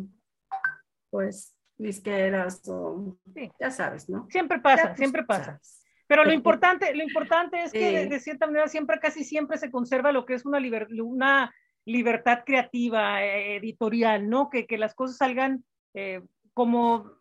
pues, 1.09 1.55
disqueras 1.77 2.67
o, 2.67 3.17
ya 3.59 3.71
sabes, 3.71 4.09
¿no? 4.09 4.27
Siempre 4.29 4.59
pasa, 4.59 4.95
siempre 4.95 5.23
pasa. 5.23 5.59
Pero 6.07 6.25
lo 6.25 6.33
importante, 6.33 6.93
lo 6.93 7.03
importante 7.03 7.63
es 7.63 7.71
que 7.71 8.07
de, 8.07 8.19
cierta 8.19 8.45
manera 8.45 8.67
siempre, 8.67 8.99
casi 8.99 9.23
siempre 9.23 9.57
se 9.57 9.71
conserva 9.71 10.11
lo 10.11 10.25
que 10.25 10.35
es 10.35 10.45
una, 10.45 10.59
una 11.01 11.53
libertad 11.85 12.43
creativa, 12.45 13.23
eh, 13.23 13.55
editorial, 13.57 14.29
¿no? 14.29 14.49
Que, 14.49 14.67
que, 14.67 14.77
las 14.77 14.93
cosas 14.93 15.17
salgan 15.17 15.63
eh, 15.93 16.21
como 16.53 17.11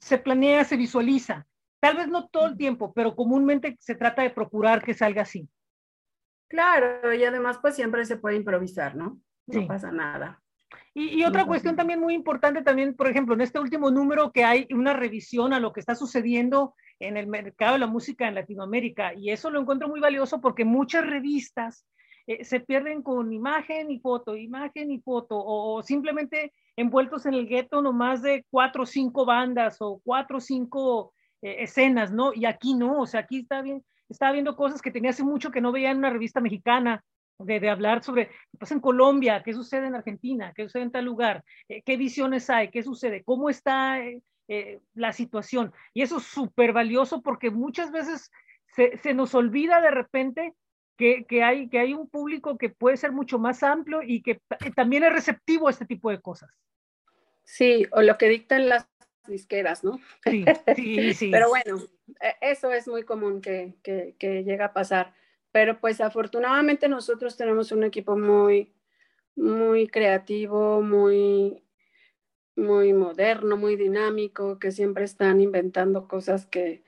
se 0.00 0.18
planea, 0.18 0.64
se 0.64 0.76
visualiza. 0.76 1.46
Tal 1.80 1.96
vez 1.96 2.08
no 2.08 2.28
todo 2.28 2.46
el 2.46 2.56
tiempo, 2.56 2.92
pero 2.94 3.16
comúnmente 3.16 3.76
se 3.80 3.94
trata 3.94 4.22
de 4.22 4.30
procurar 4.30 4.82
que 4.82 4.94
salga 4.94 5.22
así. 5.22 5.48
Claro, 6.48 7.12
y 7.12 7.24
además 7.24 7.58
pues 7.60 7.76
siempre 7.76 8.04
se 8.04 8.16
puede 8.16 8.36
improvisar, 8.36 8.96
¿no? 8.96 9.20
No 9.52 9.66
pasa 9.66 9.90
nada. 9.90 10.40
Y, 10.92 11.22
otra 11.24 11.44
cuestión 11.44 11.76
también 11.76 12.00
muy 12.00 12.14
importante 12.14 12.62
también, 12.62 12.94
por 12.94 13.08
ejemplo, 13.08 13.34
en 13.34 13.40
este 13.40 13.60
último 13.60 13.90
número 13.90 14.32
que 14.32 14.44
hay 14.44 14.66
una 14.72 14.92
revisión 14.92 15.52
a 15.52 15.60
lo 15.60 15.72
que 15.72 15.80
está 15.80 15.94
sucediendo 15.94 16.74
en 16.98 17.16
el 17.16 17.28
mercado 17.28 17.74
de 17.74 17.78
la 17.78 17.86
música 17.86 18.26
en 18.26 18.34
Latinoamérica 18.34 19.14
y 19.14 19.30
eso 19.30 19.50
lo 19.50 19.60
encuentro 19.60 19.88
muy 19.88 20.00
valioso 20.00 20.40
porque 20.40 20.64
muchas 20.64 21.06
revistas 21.06 21.86
eh, 22.26 22.44
se 22.44 22.60
pierden 22.60 23.02
con 23.02 23.32
imagen 23.32 23.90
y 23.90 24.00
foto, 24.00 24.36
imagen 24.36 24.90
y 24.90 25.00
foto 25.00 25.36
o, 25.38 25.82
simplemente 25.82 26.52
envueltos 26.76 27.24
en 27.26 27.34
el 27.34 27.46
gueto 27.46 27.82
nomás 27.82 28.20
de 28.22 28.44
cuatro 28.50 28.82
o 28.82 28.86
cinco 28.86 29.24
bandas 29.24 29.76
o 29.80 30.00
cuatro 30.04 30.38
o 30.38 30.40
cinco 30.40 31.14
eh, 31.40 31.56
escenas, 31.60 32.12
¿no? 32.12 32.32
Y 32.34 32.46
aquí 32.46 32.74
no, 32.74 33.00
o 33.00 33.06
sea, 33.06 33.20
aquí 33.20 33.40
está 33.40 33.62
bien, 33.62 33.84
estaba 34.08 34.32
viendo 34.32 34.56
cosas 34.56 34.82
que 34.82 34.90
tenía 34.90 35.10
hace 35.10 35.24
mucho 35.24 35.50
que 35.50 35.60
no 35.60 35.72
veía 35.72 35.90
en 35.92 35.98
una 35.98 36.10
revista 36.10 36.40
mexicana, 36.40 37.02
de, 37.44 37.70
hablar 37.70 38.02
sobre 38.02 38.28
qué 38.28 38.58
pasa 38.58 38.74
en 38.74 38.80
Colombia, 38.80 39.42
qué 39.44 39.52
sucede 39.52 39.86
en 39.86 39.94
Argentina, 39.94 40.52
qué 40.54 40.64
sucede 40.64 40.84
en 40.84 40.92
tal 40.92 41.04
lugar, 41.04 41.44
eh, 41.68 41.82
qué 41.82 41.96
visiones 41.96 42.50
hay, 42.50 42.70
qué 42.70 42.82
sucede, 42.82 43.22
cómo 43.24 43.50
está 43.50 43.98
eh, 44.48 44.80
la 44.94 45.12
situación. 45.12 45.72
Y 45.94 46.02
eso 46.02 46.18
es 46.18 46.24
súper 46.24 46.72
valioso 46.72 47.22
porque 47.22 47.50
muchas 47.50 47.90
veces 47.90 48.30
se, 48.74 48.96
se, 48.98 49.14
nos 49.14 49.34
olvida 49.34 49.80
de 49.80 49.90
repente 49.90 50.54
que, 50.96 51.24
que, 51.24 51.42
hay, 51.42 51.68
que 51.68 51.78
hay 51.78 51.94
un 51.94 52.10
público 52.10 52.58
que 52.58 52.68
puede 52.68 52.98
ser 52.98 53.12
mucho 53.12 53.38
más 53.38 53.62
amplio 53.62 54.02
y 54.02 54.22
que, 54.22 54.40
también 54.74 55.02
es 55.04 55.12
receptivo 55.12 55.66
a 55.66 55.70
este 55.70 55.86
tipo 55.86 56.10
de 56.10 56.20
cosas. 56.20 56.50
Sí, 57.42 57.86
o 57.92 58.02
lo 58.02 58.18
que 58.18 58.28
dictan 58.28 58.68
las 58.68 58.86
disqueras, 59.26 59.82
¿no? 59.82 59.98
Sí, 60.24 60.44
sí, 60.76 61.14
sí. 61.14 61.30
Pero 61.32 61.48
bueno, 61.48 61.78
e, 62.20 62.34
eso 62.42 62.70
es 62.70 62.86
muy 62.86 63.04
común 63.04 63.40
que, 63.40 63.74
que, 63.82 64.14
que, 64.18 64.44
llega 64.44 64.66
a 64.66 64.72
pasar. 64.74 65.14
Pero 65.52 65.80
pues 65.80 66.00
afortunadamente 66.00 66.88
nosotros 66.88 67.36
tenemos 67.36 67.72
un 67.72 67.84
equipo 67.84 68.16
muy, 68.16 68.72
muy 69.36 69.88
creativo, 69.88 70.82
muy 70.82 71.64
muy 72.60 72.92
moderno, 72.92 73.56
muy 73.56 73.76
dinámico, 73.76 74.58
que 74.58 74.70
siempre 74.70 75.04
están 75.04 75.40
inventando 75.40 76.08
cosas 76.08 76.46
que, 76.46 76.84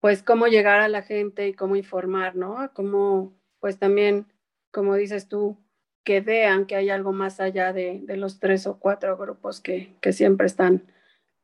pues, 0.00 0.22
cómo 0.22 0.46
llegar 0.48 0.80
a 0.80 0.88
la 0.88 1.02
gente 1.02 1.48
y 1.48 1.54
cómo 1.54 1.76
informar, 1.76 2.36
¿no? 2.36 2.70
Cómo, 2.74 3.34
pues, 3.60 3.78
también, 3.78 4.26
como 4.70 4.96
dices 4.96 5.28
tú, 5.28 5.58
que 6.04 6.20
vean 6.20 6.66
que 6.66 6.76
hay 6.76 6.90
algo 6.90 7.12
más 7.12 7.40
allá 7.40 7.72
de, 7.72 8.04
los 8.08 8.38
tres 8.40 8.66
o 8.66 8.78
cuatro 8.78 9.16
grupos 9.16 9.60
que, 9.60 9.96
que, 10.00 10.12
siempre 10.12 10.46
están 10.46 10.84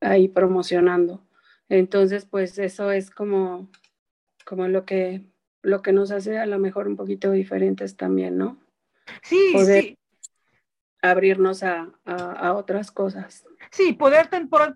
ahí 0.01 0.29
promocionando. 0.29 1.23
Entonces, 1.69 2.27
pues, 2.27 2.59
eso 2.59 2.93
es 2.93 3.11
como, 3.11 3.71
como 4.47 4.69
lo 4.69 4.85
que, 4.85 5.23
lo 5.63 5.83
que 5.83 5.93
nos 5.93 6.11
hace 6.11 6.39
a 6.39 6.47
lo 6.47 6.59
mejor 6.59 6.89
un 6.89 6.97
poquito 6.97 7.31
diferentes 7.31 7.97
también, 7.97 8.37
¿no? 8.37 8.59
Sí, 9.23 9.55
sí 9.65 9.97
abrirnos 11.03 11.65
a, 11.65 11.91
a, 12.05 12.53
otras 12.53 12.93
cosas. 12.93 13.45
Sí, 13.73 13.93
poder, 13.93 14.31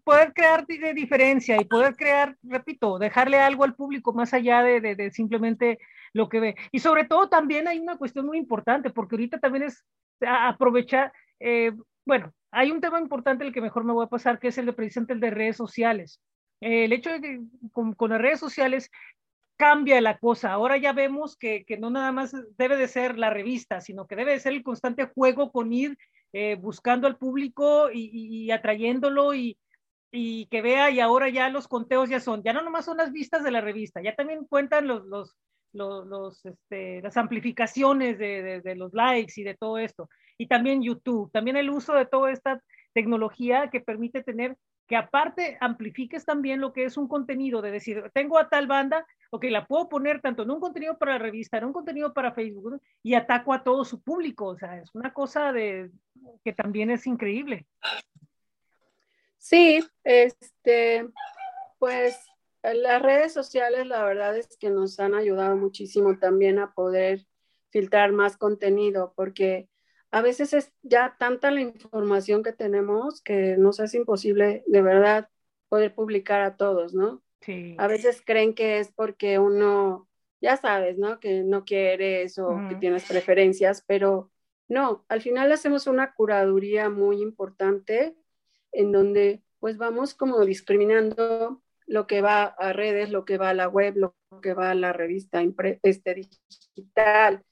poder 0.05 0.33
crear 0.35 0.67
diferencia 0.67 1.57
y 1.61 1.65
poder 1.65 1.95
crear, 1.95 2.37
repito, 2.43 2.99
dejarle 2.99 3.39
algo 3.39 3.63
al 3.63 3.77
público 3.77 4.13
más 4.13 4.35
allá 4.35 4.65
de, 4.65 4.81
de, 4.81 5.11
simplemente 5.13 5.79
lo 6.13 6.29
que 6.29 6.41
ve. 6.41 6.57
Y 6.73 6.81
sobre 6.81 7.05
todo 7.05 7.29
también 7.29 7.69
hay 7.69 7.79
una 7.79 7.97
cuestión 7.97 8.27
muy 8.27 8.39
importante, 8.39 8.91
porque 8.91 9.15
ahorita 9.15 9.39
también 9.39 9.65
es 9.65 9.85
aprovechar, 10.21 11.13
eh, 11.39 11.73
bueno, 12.05 12.33
hay 12.51 12.73
un 12.73 12.81
tema 12.81 13.01
importante 13.01 13.45
el 13.45 13.53
que 13.53 13.61
mejor 13.61 13.85
me 13.85 13.93
voy 13.93 14.05
a 14.05 14.11
pasar, 14.11 14.41
que 14.41 14.49
es 14.49 14.59
el 14.59 14.67
de 14.67 14.73
precisamente 14.73 15.13
el 15.13 15.21
de 15.21 15.31
redes 15.31 15.57
sociales. 15.57 16.21
el 16.61 16.93
hecho 16.93 17.11
de 17.11 17.21
que 17.21 17.41
con, 17.71 17.93
con, 17.93 18.11
las 18.11 18.21
redes 18.21 18.41
sociales 18.41 18.91
cambia 19.57 20.01
la 20.01 20.19
cosa. 20.19 20.53
Ahora 20.53 20.77
ya 20.77 20.93
vemos 20.93 21.37
que, 21.37 21.65
que, 21.65 21.79
no 21.79 21.91
nada 21.91 22.13
más 22.13 22.33
debe 22.57 22.77
de 22.77 22.89
ser 22.89 23.19
la 23.19 23.31
revista, 23.31 23.81
sino 23.81 24.07
que 24.07 24.17
debe 24.17 24.33
de 24.33 24.41
ser 24.41 24.53
el 24.53 24.63
constante 24.63 25.07
juego 25.07 25.51
con 25.51 25.73
ir 25.73 25.97
eh, 26.33 26.57
buscando 26.57 27.07
al 27.07 27.17
público 27.17 27.89
y, 27.93 28.51
atrayéndolo 28.51 29.35
y, 29.35 29.57
que 30.13 30.63
vea 30.63 30.91
y 30.91 31.01
ahora 31.01 31.29
ya 31.29 31.51
los 31.51 31.69
conteos 31.69 32.09
ya 32.09 32.21
son, 32.21 32.43
ya 32.43 32.55
no 32.55 32.63
nomás 32.63 32.87
son 32.87 32.97
las 32.97 33.13
vistas 33.13 33.45
de 33.45 33.51
la 33.51 33.61
revista, 33.61 34.01
ya 34.01 34.15
también 34.15 34.47
cuentan 34.47 34.87
los, 34.87 35.05
los, 35.05 35.37
los, 35.73 36.47
este, 36.47 37.03
las 37.03 37.19
amplificaciones 37.19 38.19
de, 38.19 38.63
de, 38.63 38.75
los 38.77 38.95
likes 38.95 39.35
y 39.37 39.45
de 39.45 39.55
todo 39.55 39.79
esto. 39.79 40.09
Y 40.39 40.47
también 40.47 40.83
YouTube, 40.83 41.31
también 41.33 41.57
el 41.57 41.69
uso 41.69 41.93
de 41.95 42.07
toda 42.07 42.33
esta 42.33 42.63
tecnología 42.95 43.69
que 43.71 43.81
permite 43.81 44.23
tener 44.23 44.57
que 44.87 44.97
aparte 44.97 45.59
amplifiques 45.61 46.25
también 46.25 46.61
lo 46.61 46.73
que 46.73 46.85
es 46.85 46.97
un 46.97 47.09
contenido, 47.09 47.61
de 47.63 47.71
decir, 47.71 48.11
tengo 48.15 48.39
a 48.39 48.49
tal 48.49 48.67
banda, 48.67 49.07
ok, 49.31 49.45
la 49.51 49.67
puedo 49.67 49.89
poner 49.89 50.21
tanto 50.21 50.45
en 50.45 50.51
un 50.51 50.61
contenido 50.61 50.97
para 50.99 51.13
la 51.13 51.19
revista, 51.19 51.59
en 51.59 51.65
un 51.65 51.73
contenido 51.73 52.13
para 52.13 52.33
Facebook, 52.33 52.81
y 53.03 53.15
ataco 53.15 53.53
a 53.53 53.65
todo 53.65 53.85
su 53.85 54.01
público, 54.01 54.47
o 54.47 54.57
sea, 54.57 54.79
es 54.79 54.95
una 54.95 55.13
cosa 55.13 55.53
de 55.53 55.91
que 56.45 56.53
también 56.53 56.91
es 56.91 57.07
increíble. 57.07 57.67
Sí, 59.39 59.85
este, 60.05 61.09
pues 61.79 62.19
las 62.63 63.03
redes 63.03 63.33
sociales 63.33 63.87
la 63.87 64.05
verdad 64.05 64.37
es 64.37 64.57
que 64.57 64.71
nos 64.71 64.99
han 64.99 65.15
ayudado 65.15 65.57
muchísimo 65.57 66.19
también 66.19 66.59
a 66.59 66.73
poder 66.73 67.27
filtrar 67.71 68.13
más 68.13 68.37
contenido, 68.37 69.13
porque 69.15 69.69
a 70.17 70.23
veces 70.23 70.55
es 70.55 70.73
ya 70.81 71.15
tanta 71.19 71.51
la 71.51 71.61
información 71.61 72.43
que 72.43 72.55
tenemos 72.55 73.21
que 73.21 73.59
nos 73.59 73.81
es 73.81 73.93
imposible 73.93 74.65
de 74.67 74.81
verdad 74.81 75.29
poder 75.69 75.95
publicar 75.95 76.41
a 76.41 76.57
todos, 76.57 76.95
¿no? 76.95 77.23
Sí. 77.43 77.77
A 77.79 77.87
veces 77.87 78.23
creen 78.25 78.55
que 78.55 78.79
es 78.79 78.91
porque 78.91 79.39
uno, 79.39 80.09
ya 80.41 80.57
sabes, 80.57 80.97
¿no? 80.97 81.21
Que 81.21 81.43
no 81.43 81.67
quieres 81.67 82.39
o 82.39 82.49
que 82.67 82.77
tienes 82.77 83.05
preferencias, 83.05 83.85
pero 83.87 84.31
no, 84.69 85.05
al 85.09 85.21
final 85.21 85.53
hacemos 85.53 85.87
una 85.87 86.15
curaduría 86.15 86.89
muy 86.89 87.21
importante 87.21 88.17
en 88.73 88.93
donde 88.93 89.43
pues 89.61 89.77
vamos 89.77 90.15
como 90.15 90.47
discriminando 90.47 91.63
lo 91.87 92.07
que 92.07 92.23
va 92.23 92.45
a 92.45 92.73
redes, 92.73 93.11
lo 93.11 93.27
que 93.27 93.37
va 93.37 93.51
a 93.51 93.55
la 93.55 93.69
web, 93.69 93.97
lo 93.97 94.17
que 94.41 94.55
va 94.55 94.71
a 94.71 94.75
la 94.75 94.95
revista 94.95 95.43
este, 95.83 96.15
digital, 96.15 97.45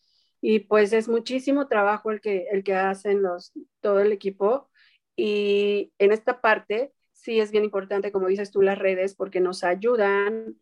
y 0.47 0.59
pues 0.59 0.93
es 0.93 1.09
muchísimo 1.09 1.69
trabajo 1.69 2.11
el 2.11 2.21
que, 2.21 2.49
el 2.53 2.65
que 2.65 2.75
hacen 2.75 3.23
los, 3.23 3.55
todo 3.81 4.01
el 4.01 4.13
equipo. 4.13 4.69
Y 5.17 5.95
en 5.99 6.13
esta 6.13 6.43
parte 6.43 6.93
sí 7.13 7.41
es 7.41 7.51
bien 7.51 7.65
importante, 7.65 8.13
como 8.13 8.29
dices 8.29 8.51
tú, 8.51 8.61
las 8.61 8.79
redes, 8.79 9.15
porque 9.15 9.41
nos 9.41 9.65
ayudan 9.65 10.55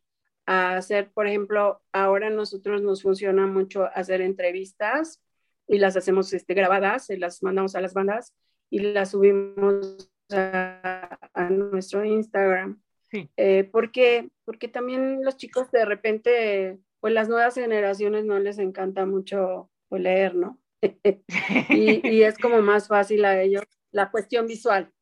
a 0.46 0.76
hacer, 0.76 1.10
por 1.10 1.26
ejemplo, 1.26 1.82
ahora 1.90 2.30
nosotros 2.30 2.80
nos 2.80 3.02
funciona 3.02 3.48
mucho 3.48 3.88
hacer 3.92 4.20
entrevistas 4.20 5.20
y 5.66 5.78
las 5.78 5.96
hacemos 5.96 6.32
este, 6.32 6.54
grabadas, 6.54 7.10
y 7.10 7.16
las 7.16 7.42
mandamos 7.42 7.74
a 7.74 7.80
las 7.80 7.92
bandas 7.92 8.36
y 8.70 8.78
las 8.78 9.10
subimos 9.10 10.12
a, 10.30 11.18
nuestro 11.50 12.04
Instagram. 12.04 12.80
Sí. 13.10 13.28
Eh, 13.36 13.68
porque, 13.72 14.30
porque 14.44 14.68
también 14.68 15.24
los 15.24 15.36
chicos 15.36 15.72
de 15.72 15.84
repente, 15.84 16.78
pues 17.00 17.12
las 17.12 17.28
nuevas 17.28 17.56
generaciones 17.56 18.24
no 18.24 18.38
les 18.38 18.58
encanta 18.58 19.06
mucho 19.06 19.70
leer, 20.00 20.34
¿no? 20.34 20.58
y, 21.68 22.22
es 22.22 22.38
como 22.38 22.60
más 22.62 22.88
fácil 22.88 23.24
a 23.24 23.40
ellos 23.40 23.62
la 23.90 24.10
cuestión 24.10 24.46
visual. 24.46 24.92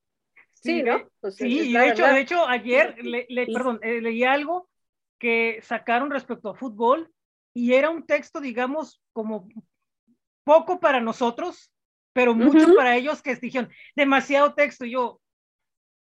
Sí, 0.53 0.83
¿no? 0.83 1.09
Pues, 1.21 1.37
sí, 1.37 1.73
de 1.73 1.89
hecho, 1.89 2.07
de 2.07 2.21
hecho, 2.21 2.47
ayer, 2.47 2.97
le, 3.03 3.47
perdón, 3.47 3.81
eh, 3.83 4.01
leí 4.01 4.25
algo 4.25 4.69
que 5.19 5.61
sacaron 5.63 6.11
respecto 6.11 6.51
a 6.51 6.55
fútbol 6.55 7.11
y 7.55 7.73
era 7.75 7.91
un 7.91 8.07
texto, 8.07 8.41
digamos, 8.41 9.03
como 9.13 9.49
poco 10.45 10.81
para 10.81 11.01
nosotros, 11.01 11.73
pero 12.13 12.35
mucho 12.35 12.75
para 12.75 12.97
ellos 12.97 13.23
que 13.23 13.37
dijeron, 13.37 13.71
demasiado 13.95 14.55
texto, 14.55 14.85
yo, 14.85 15.05
o 15.07 15.21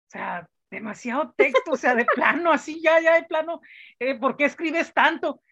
sea, 0.08 0.49
demasiado 0.70 1.32
texto, 1.37 1.72
o 1.72 1.76
sea, 1.76 1.94
de 1.94 2.06
plano, 2.06 2.52
así 2.52 2.80
ya, 2.80 3.00
ya 3.00 3.14
de 3.14 3.25
plano, 3.25 3.60
eh, 3.99 4.14
¿por 4.18 4.37
qué 4.37 4.44
escribes 4.44 4.92
tanto? 4.92 5.42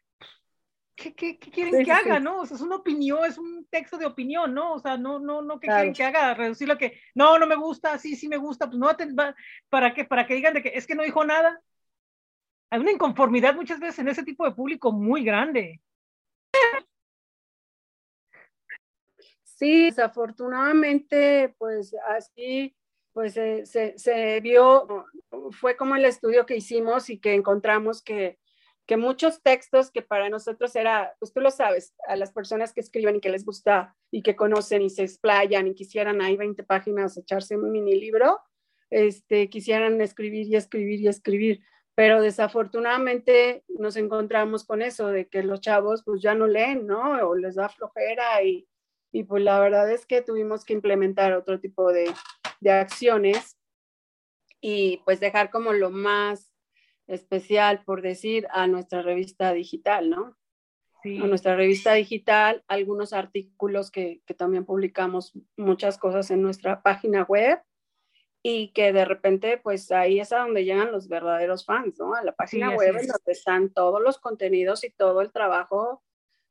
¿Qué, 0.98 1.14
qué, 1.14 1.38
qué 1.38 1.50
quieren 1.52 1.84
que 1.84 1.92
haga, 1.92 2.18
no? 2.18 2.40
O 2.40 2.46
sea, 2.46 2.56
es 2.56 2.60
una 2.60 2.74
opinión, 2.74 3.24
es 3.24 3.38
un 3.38 3.64
texto 3.70 3.98
de 3.98 4.06
opinión, 4.06 4.52
¿no? 4.52 4.72
O 4.72 4.80
sea, 4.80 4.96
no, 4.96 5.20
no, 5.20 5.42
no, 5.42 5.60
¿qué 5.60 5.68
quieren 5.68 5.92
que 5.92 6.02
haga? 6.02 6.34
Reducirlo 6.34 6.74
a 6.74 6.78
que, 6.78 7.00
no, 7.14 7.38
no 7.38 7.46
me 7.46 7.54
gusta, 7.54 7.96
sí, 7.98 8.16
sí 8.16 8.28
me 8.28 8.36
gusta, 8.36 8.66
pues 8.66 8.78
no, 8.78 8.88
para 9.68 9.94
que, 9.94 10.04
para 10.04 10.26
que 10.26 10.34
digan 10.34 10.54
de 10.54 10.62
que 10.62 10.72
es 10.74 10.88
que 10.88 10.96
no 10.96 11.04
dijo 11.04 11.24
nada. 11.24 11.62
Hay 12.70 12.80
una 12.80 12.90
inconformidad 12.90 13.54
muchas 13.54 13.78
veces 13.78 14.00
en 14.00 14.08
ese 14.08 14.24
tipo 14.24 14.44
de 14.44 14.50
público 14.50 14.90
muy 14.90 15.22
grande. 15.22 15.80
Sí, 19.44 19.84
desafortunadamente, 19.84 21.54
pues 21.58 21.94
así, 22.08 22.74
pues 23.12 23.34
se, 23.34 23.66
se, 23.96 24.40
vio, 24.40 25.06
fue 25.52 25.76
como 25.76 25.94
el 25.94 26.04
estudio 26.04 26.44
que 26.44 26.56
hicimos 26.56 27.08
y 27.08 27.18
que 27.20 27.34
encontramos 27.34 28.02
que, 28.02 28.40
que 28.88 28.96
muchos 28.96 29.42
textos 29.42 29.92
que 29.92 30.02
para 30.02 30.28
nosotros 30.30 30.74
era, 30.74 31.14
pues 31.20 31.32
tú 31.32 31.40
lo 31.40 31.50
sabes, 31.52 31.94
a 32.08 32.16
las 32.16 32.32
personas 32.32 32.72
que 32.72 32.80
escriben 32.80 33.16
y 33.16 33.20
que 33.20 33.30
les 33.30 33.44
gusta 33.44 33.94
y 34.10 34.22
que 34.22 34.34
conocen 34.34 34.82
y 34.82 34.90
se 34.90 35.02
explayan 35.02 35.68
y 35.68 35.74
quisieran 35.74 36.20
ahí 36.22 36.36
20 36.36 36.64
páginas 36.64 37.16
echarse 37.16 37.56
un 37.56 37.70
mini 37.70 37.94
libro, 37.94 38.40
este, 38.90 39.48
quisieran 39.48 40.00
escribir 40.00 40.48
y 40.48 40.56
escribir 40.56 41.00
y 41.00 41.08
escribir 41.08 41.60
pero 41.98 42.22
desafortunadamente 42.22 43.64
nos 43.66 43.96
encontramos 43.96 44.64
con 44.64 44.82
eso 44.82 45.08
de 45.08 45.26
que 45.26 45.42
los 45.42 45.60
chavos 45.60 46.04
pues 46.04 46.22
ya 46.22 46.32
no 46.32 46.46
leen, 46.46 46.86
¿no? 46.86 47.28
O 47.28 47.34
les 47.34 47.56
da 47.56 47.68
flojera 47.68 48.40
y, 48.44 48.68
y 49.10 49.24
pues 49.24 49.42
la 49.42 49.58
verdad 49.58 49.90
es 49.90 50.06
que 50.06 50.22
tuvimos 50.22 50.64
que 50.64 50.74
implementar 50.74 51.32
otro 51.32 51.58
tipo 51.58 51.92
de, 51.92 52.08
de 52.60 52.70
acciones 52.70 53.58
y 54.60 54.98
pues 55.04 55.18
dejar 55.18 55.50
como 55.50 55.72
lo 55.72 55.90
más 55.90 56.47
especial, 57.08 57.82
por 57.84 58.02
decir, 58.02 58.46
a 58.50 58.66
nuestra 58.66 59.02
revista 59.02 59.52
digital, 59.52 60.10
¿no? 60.10 60.36
Sí. 61.02 61.18
A 61.18 61.26
nuestra 61.26 61.56
revista 61.56 61.94
digital, 61.94 62.64
algunos 62.68 63.12
artículos 63.12 63.90
que, 63.90 64.20
que 64.26 64.34
también 64.34 64.64
publicamos, 64.64 65.32
muchas 65.56 65.96
cosas 65.96 66.30
en 66.30 66.42
nuestra 66.42 66.82
página 66.82 67.22
web 67.22 67.60
y 68.42 68.72
que 68.72 68.92
de 68.92 69.04
repente, 69.04 69.58
pues 69.58 69.90
ahí 69.90 70.20
es 70.20 70.32
a 70.32 70.38
donde 70.38 70.64
llegan 70.64 70.92
los 70.92 71.08
verdaderos 71.08 71.64
fans, 71.64 71.98
¿no? 71.98 72.14
A 72.14 72.22
la 72.22 72.32
página 72.32 72.74
web 72.74 72.96
en 72.96 73.06
donde 73.06 73.32
están 73.32 73.72
todos 73.72 74.00
los 74.00 74.18
contenidos 74.18 74.84
y 74.84 74.90
todo 74.90 75.20
el 75.20 75.32
trabajo 75.32 76.02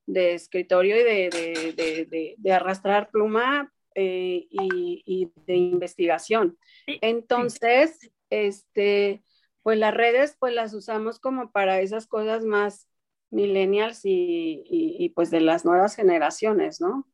de 0.06 0.34
escritorio 0.34 0.96
y 1.00 1.04
de, 1.04 1.76
de, 1.76 2.36
de, 2.38 2.52
arrastrar 2.52 3.10
pluma 3.10 3.74
eh, 3.94 4.48
y, 4.50 5.04
y, 5.06 5.32
de 5.46 5.56
investigación. 5.56 6.58
Entonces, 6.86 8.12
este, 8.30 9.24
pues 9.68 9.80
las 9.80 9.94
redes, 9.94 10.38
pues 10.40 10.54
las 10.54 10.74
usamos 10.74 11.20
como 11.20 11.52
para 11.52 11.82
esas 11.82 12.08
cosas 12.08 12.46
más 12.46 12.88
millennials 13.32 14.06
y, 14.06 14.64
y 14.66 15.10
pues 15.10 15.30
de 15.30 15.42
las 15.42 15.66
nuevas 15.66 15.94
generaciones, 15.94 16.80
¿no? 16.80 17.06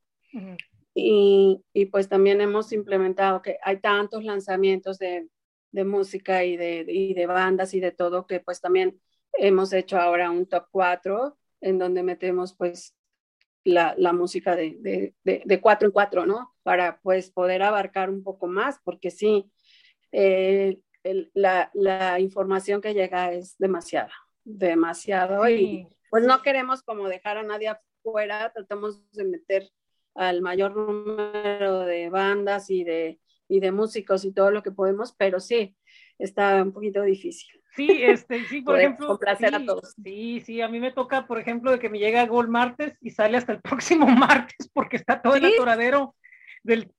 Y, 0.93 1.63
y, 1.73 1.85
pues 1.87 2.09
también 2.09 2.41
hemos 2.41 2.71
implementado 2.71 3.41
que 3.41 3.57
hay 3.63 3.79
tantos 3.79 4.23
lanzamientos 4.23 4.99
de, 4.99 5.29
de 5.71 5.83
música 5.83 6.43
y 6.43 6.55
de, 6.55 6.85
y 6.87 7.15
de, 7.15 7.25
bandas 7.25 7.73
y 7.73 7.79
de 7.79 7.91
todo 7.91 8.27
que 8.27 8.39
pues 8.39 8.61
también 8.61 9.01
hemos 9.39 9.73
hecho 9.73 9.97
ahora 9.97 10.29
un 10.29 10.45
top 10.45 10.67
4 10.69 11.35
en 11.59 11.79
donde 11.79 12.03
metemos 12.03 12.53
pues 12.55 12.95
la, 13.63 13.95
la 13.97 14.13
música 14.13 14.55
de, 14.55 15.15
de, 15.23 15.59
cuatro 15.59 15.87
en 15.87 15.91
cuatro, 15.91 16.27
¿no? 16.27 16.53
Para 16.61 16.99
pues 17.01 17.31
poder 17.31 17.63
abarcar 17.63 18.11
un 18.11 18.21
poco 18.21 18.45
más, 18.45 18.79
porque 18.83 19.09
sí, 19.09 19.51
eh, 20.11 20.77
el, 21.03 21.31
la, 21.33 21.69
la, 21.73 22.19
información 22.19 22.81
que 22.81 22.93
llega 22.93 23.31
es 23.31 23.57
demasiada, 23.57 24.13
demasiado 24.43 25.47
y 25.49 25.87
pues 26.09 26.25
no 26.25 26.41
queremos 26.41 26.83
como 26.83 27.07
dejar 27.07 27.37
a 27.37 27.43
nadie 27.43 27.69
afuera, 27.69 28.51
tratamos 28.53 29.01
de 29.11 29.23
meter 29.25 29.69
al 30.15 30.41
mayor 30.41 30.75
número 30.75 31.79
de 31.81 32.09
bandas 32.09 32.69
y 32.69 32.83
de, 32.83 33.19
y 33.47 33.59
de 33.59 33.71
músicos 33.71 34.25
y 34.25 34.33
todo 34.33 34.51
lo 34.51 34.63
que 34.63 34.71
podemos, 34.71 35.13
pero 35.13 35.39
sí, 35.39 35.75
está 36.19 36.61
un 36.61 36.71
poquito 36.71 37.01
difícil. 37.01 37.49
Sí, 37.75 37.89
este, 38.03 38.45
sí, 38.45 38.61
por 38.65 38.79
ejemplo. 38.79 39.07
Complacer 39.07 39.49
sí, 39.49 39.55
a 39.55 39.65
todos. 39.65 39.95
Sí, 40.03 40.41
sí, 40.41 40.61
a 40.61 40.67
mí 40.67 40.79
me 40.79 40.91
toca, 40.91 41.27
por 41.27 41.39
ejemplo, 41.39 41.71
de 41.71 41.79
que 41.79 41.89
me 41.89 41.99
llega 41.99 42.25
Gol 42.25 42.47
martes 42.47 42.95
y 43.01 43.09
sale 43.09 43.37
hasta 43.37 43.53
el 43.53 43.61
próximo 43.61 44.07
martes 44.07 44.69
porque 44.73 44.97
está 44.97 45.21
todo 45.21 45.35
el 45.35 45.45
atoradero 45.45 46.15
del. 46.63 46.91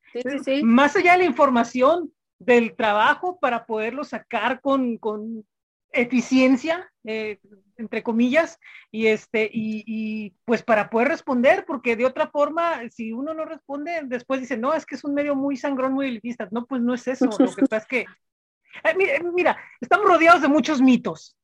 Más 0.62 0.94
allá 0.94 1.12
de 1.12 1.18
la 1.18 1.24
información 1.24 2.12
del 2.38 2.74
trabajo 2.74 3.38
para 3.38 3.66
poderlo 3.66 4.04
sacar 4.04 4.60
con, 4.60 4.98
con 4.98 5.44
eficiencia, 5.92 6.90
eh, 7.04 7.38
entre 7.76 8.02
comillas, 8.02 8.58
y 8.90 9.06
este, 9.06 9.50
y, 9.52 9.84
y, 9.86 10.34
pues 10.44 10.62
para 10.62 10.90
poder 10.90 11.08
responder, 11.08 11.64
porque 11.66 11.96
de 11.96 12.06
otra 12.06 12.28
forma, 12.28 12.88
si 12.90 13.12
uno 13.12 13.34
no 13.34 13.44
responde, 13.44 14.02
después 14.04 14.40
dice, 14.40 14.56
no, 14.56 14.74
es 14.74 14.84
que 14.86 14.96
es 14.96 15.04
un 15.04 15.14
medio 15.14 15.34
muy 15.34 15.56
sangrón, 15.56 15.92
muy 15.92 16.08
elitista. 16.08 16.48
No, 16.50 16.66
pues 16.66 16.82
no 16.82 16.94
es 16.94 17.06
eso. 17.06 17.26
Lo 17.38 17.54
que 17.54 17.62
pasa 17.62 17.76
es 17.78 17.86
que, 17.86 18.00
eh, 18.00 18.94
mira, 18.96 19.12
mira, 19.32 19.58
estamos 19.80 20.06
rodeados 20.06 20.42
de 20.42 20.48
muchos 20.48 20.80
mitos 20.80 21.36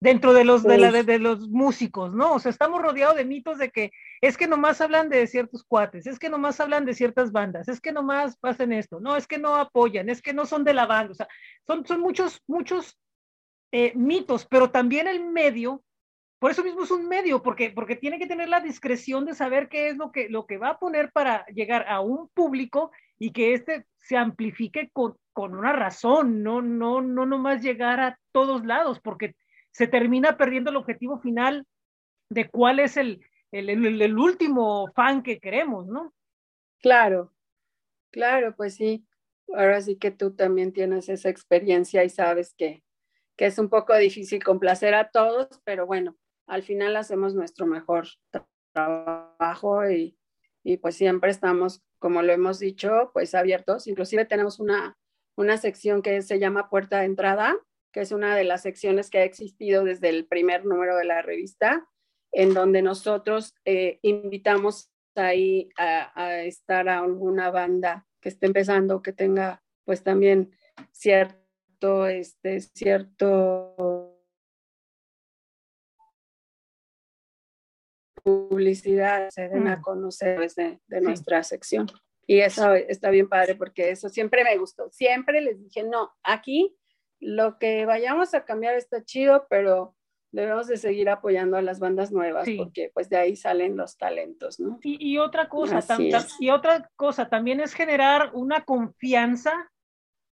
dentro 0.00 0.32
de 0.32 0.44
los, 0.44 0.62
de, 0.62 0.78
la, 0.78 0.92
de, 0.92 1.18
los 1.18 1.48
músicos, 1.48 2.14
¿no? 2.14 2.34
O 2.34 2.38
sea, 2.38 2.50
estamos 2.50 2.80
rodeados 2.80 3.16
de 3.16 3.24
mitos 3.24 3.58
de 3.58 3.70
que 3.70 3.90
es 4.20 4.36
que 4.36 4.46
nomás 4.46 4.80
hablan 4.80 5.08
de 5.08 5.26
ciertos 5.26 5.64
cuates, 5.64 6.06
es 6.06 6.18
que 6.18 6.28
nomás 6.28 6.60
hablan 6.60 6.84
de 6.84 6.94
ciertas 6.94 7.32
bandas, 7.32 7.68
es 7.68 7.80
que 7.80 7.92
nomás 7.92 8.38
hacen 8.42 8.72
esto, 8.72 9.00
no, 9.00 9.16
es 9.16 9.26
que 9.26 9.38
no 9.38 9.56
apoyan, 9.56 10.08
es 10.08 10.22
que 10.22 10.32
no 10.32 10.46
son 10.46 10.64
de 10.64 10.74
la 10.74 10.86
banda, 10.86 11.12
o 11.12 11.14
sea, 11.14 11.28
son, 11.66 11.84
son 11.84 12.00
muchos, 12.00 12.40
muchos 12.46 12.96
eh, 13.72 13.92
mitos, 13.96 14.46
pero 14.46 14.70
también 14.70 15.08
el 15.08 15.24
medio, 15.24 15.82
por 16.38 16.52
eso 16.52 16.62
mismo 16.62 16.84
es 16.84 16.90
un 16.92 17.08
medio, 17.08 17.42
porque, 17.42 17.70
porque 17.70 17.96
tiene 17.96 18.20
que 18.20 18.28
tener 18.28 18.48
la 18.48 18.60
discreción 18.60 19.24
de 19.24 19.34
saber 19.34 19.68
qué 19.68 19.88
es 19.88 19.96
lo 19.96 20.12
que, 20.12 20.28
lo 20.28 20.46
que 20.46 20.58
va 20.58 20.70
a 20.70 20.78
poner 20.78 21.10
para 21.10 21.44
llegar 21.46 21.86
a 21.88 22.00
un 22.00 22.28
público 22.28 22.92
y 23.18 23.32
que 23.32 23.52
éste 23.52 23.84
se 23.96 24.16
amplifique 24.16 24.90
con, 24.92 25.16
con 25.32 25.56
una 25.56 25.72
razón, 25.72 26.44
no, 26.44 26.62
no, 26.62 27.00
no 27.00 27.26
nomás 27.26 27.62
llegar 27.62 27.98
a 27.98 28.16
todos 28.30 28.64
lados, 28.64 29.00
porque 29.00 29.34
se 29.72 29.86
termina 29.86 30.36
perdiendo 30.36 30.70
el 30.70 30.76
objetivo 30.76 31.18
final 31.18 31.66
de 32.30 32.48
cuál 32.48 32.80
es 32.80 32.96
el, 32.96 33.20
el, 33.52 34.18
último 34.18 34.90
fan 34.94 35.22
que 35.22 35.38
queremos, 35.38 35.86
¿no? 35.86 36.14
Claro, 36.80 37.32
claro, 38.10 38.54
pues 38.56 38.74
sí. 38.74 39.04
Ahora 39.54 39.80
sí 39.80 39.96
que 39.96 40.10
tú 40.10 40.34
también 40.34 40.72
tienes 40.72 41.08
esa 41.08 41.30
experiencia 41.30 42.04
y 42.04 42.10
sabes 42.10 42.54
que, 42.54 42.82
que 43.36 43.46
es 43.46 43.58
un 43.58 43.70
poco 43.70 43.96
difícil 43.96 44.44
complacer 44.44 44.94
a 44.94 45.10
todos, 45.10 45.48
pero 45.64 45.86
bueno, 45.86 46.16
al 46.46 46.62
final 46.62 46.96
hacemos 46.96 47.34
nuestro 47.34 47.66
mejor 47.66 48.08
trabajo 48.72 49.88
y, 49.88 50.18
y 50.62 50.76
pues 50.76 50.96
siempre 50.96 51.30
estamos, 51.30 51.82
como 51.98 52.20
lo 52.20 52.32
hemos 52.32 52.58
dicho, 52.58 53.10
pues 53.14 53.34
abiertos. 53.34 53.86
Inclusive 53.86 54.26
tenemos 54.26 54.60
una, 54.60 54.98
una 55.36 55.56
sección 55.56 56.02
que 56.02 56.20
se 56.20 56.38
llama 56.38 56.68
Puerta 56.68 56.98
de 56.98 57.06
Entrada, 57.06 57.56
que 57.92 58.00
es 58.00 58.12
una 58.12 58.36
de 58.36 58.44
las 58.44 58.62
secciones 58.62 59.10
que 59.10 59.18
ha 59.18 59.24
existido 59.24 59.84
desde 59.84 60.08
el 60.08 60.26
primer 60.26 60.64
número 60.64 60.96
de 60.96 61.04
la 61.04 61.22
revista, 61.22 61.88
en 62.32 62.54
donde 62.54 62.82
nosotros 62.82 63.54
eh, 63.64 63.98
invitamos 64.02 64.90
ahí 65.14 65.70
a, 65.76 66.12
a, 66.20 66.42
estar 66.42 66.88
a 66.88 67.00
alguna 67.00 67.50
banda 67.50 68.06
que 68.20 68.28
esté 68.28 68.46
empezando, 68.46 69.02
que 69.02 69.12
tenga 69.12 69.62
pues 69.84 70.02
también 70.02 70.52
cierto 70.92 72.06
este, 72.06 72.60
cierto 72.60 74.14
publicidad 78.22 79.30
se 79.30 79.48
den 79.48 79.68
a 79.68 79.80
conocer 79.80 80.40
desde 80.40 80.80
de 80.86 81.00
nuestra 81.00 81.42
sección. 81.42 81.86
Y 82.26 82.40
eso 82.40 82.74
está 82.74 83.08
bien 83.10 83.28
padre 83.28 83.54
porque 83.54 83.90
eso 83.90 84.10
siempre 84.10 84.44
me 84.44 84.58
gustó. 84.58 84.90
Siempre 84.90 85.40
les 85.40 85.62
dije, 85.62 85.82
no, 85.82 86.12
aquí 86.22 86.76
lo 87.20 87.58
que 87.58 87.86
vayamos 87.86 88.34
a 88.34 88.44
cambiar 88.44 88.74
está 88.74 89.04
chido, 89.04 89.46
pero 89.48 89.94
debemos 90.30 90.66
de 90.66 90.76
seguir 90.76 91.08
apoyando 91.08 91.56
a 91.56 91.62
las 91.62 91.78
bandas 91.78 92.12
nuevas 92.12 92.46
porque 92.56 92.90
pues 92.92 93.08
de 93.08 93.16
ahí 93.16 93.34
salen 93.34 93.76
los 93.76 93.96
talentos, 93.96 94.60
¿no? 94.60 94.78
Y, 94.82 95.12
y 95.12 95.18
otra 95.18 95.48
cosa, 95.48 95.80
y 96.38 96.50
otra 96.50 96.90
cosa 96.96 97.28
también 97.28 97.60
es 97.60 97.72
generar 97.72 98.30
una 98.34 98.64
confianza 98.64 99.70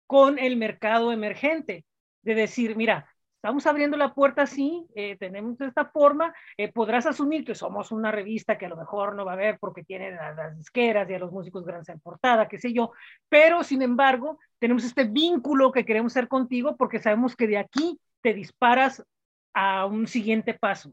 con 0.06 0.38
el 0.38 0.58
mercado 0.58 1.12
emergente, 1.12 1.86
de 2.22 2.36
decir, 2.36 2.76
mira, 2.76 3.10
estamos 3.46 3.68
abriendo 3.68 3.96
la 3.96 4.12
puerta 4.12 4.42
así, 4.42 4.88
eh, 4.96 5.18
tenemos 5.18 5.62
esta 5.62 5.86
forma, 5.86 6.34
eh, 6.58 6.72
podrás 6.72 7.06
asumir 7.06 7.46
que 7.46 7.54
somos 7.54 7.92
una 7.92 8.12
revista 8.12 8.58
que 8.58 8.66
a 8.66 8.70
lo 8.70 8.76
mejor 8.76 9.14
no 9.14 9.24
va 9.24 9.34
a 9.34 9.36
haber 9.36 9.60
porque 9.60 9.84
tiene 9.84 10.10
las, 10.10 10.36
las 10.36 10.58
disqueras 10.58 11.08
y 11.08 11.14
a 11.14 11.20
los 11.20 11.32
músicos 11.32 11.64
grandes 11.64 11.90
en 11.90 12.00
portada, 12.00 12.48
qué 12.48 12.58
sé 12.58 12.74
yo, 12.74 12.92
pero 13.30 13.64
sin 13.64 13.84
embargo, 13.84 14.40
tenemos 14.58 14.84
este 14.84 15.04
vínculo 15.04 15.72
que 15.72 15.86
queremos 15.86 16.14
hacer 16.14 16.28
contigo 16.28 16.76
porque 16.76 16.98
sabemos 16.98 17.36
que 17.36 17.46
de 17.46 17.60
aquí 17.60 18.00
te 18.24 18.34
disparas 18.34 19.06
a 19.54 19.86
un 19.86 20.08
siguiente 20.08 20.56
paso. 20.56 20.92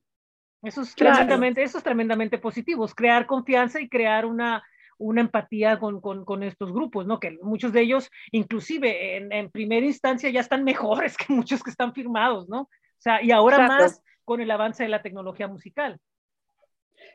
Eso 0.63 0.83
es, 0.83 0.95
claro. 0.95 1.17
tremendamente, 1.17 1.63
eso 1.63 1.79
es 1.79 1.85
tremendamente 1.85 2.37
positivo, 2.37 2.85
es 2.85 2.95
crear 2.95 3.25
confianza 3.25 3.81
y 3.81 3.89
crear 3.89 4.27
una, 4.27 4.63
una 5.03 5.21
empatía 5.21 5.79
con, 5.79 6.01
con, 6.01 6.43
estos 6.43 6.73
grupos, 6.73 7.07
¿no? 7.07 7.19
Que 7.21 7.39
muchos 7.43 7.73
de 7.73 7.83
ellos, 7.83 8.11
inclusive 8.31 9.17
en, 9.17 9.33
en, 9.33 9.51
primera 9.51 9.85
instancia, 9.85 10.31
ya 10.31 10.41
están 10.41 10.65
mejores 10.65 11.17
que 11.19 11.33
muchos 11.33 11.63
que 11.63 11.71
están 11.71 11.93
firmados, 11.93 12.49
¿no? 12.49 12.63
O 12.63 12.69
sea, 12.99 13.23
y 13.23 13.33
ahora 13.33 13.67
más 13.67 14.03
con 14.25 14.41
el 14.41 14.51
avance 14.51 14.85
de 14.85 14.89
la 14.89 15.03
tecnología 15.03 15.49
musical. 15.49 15.99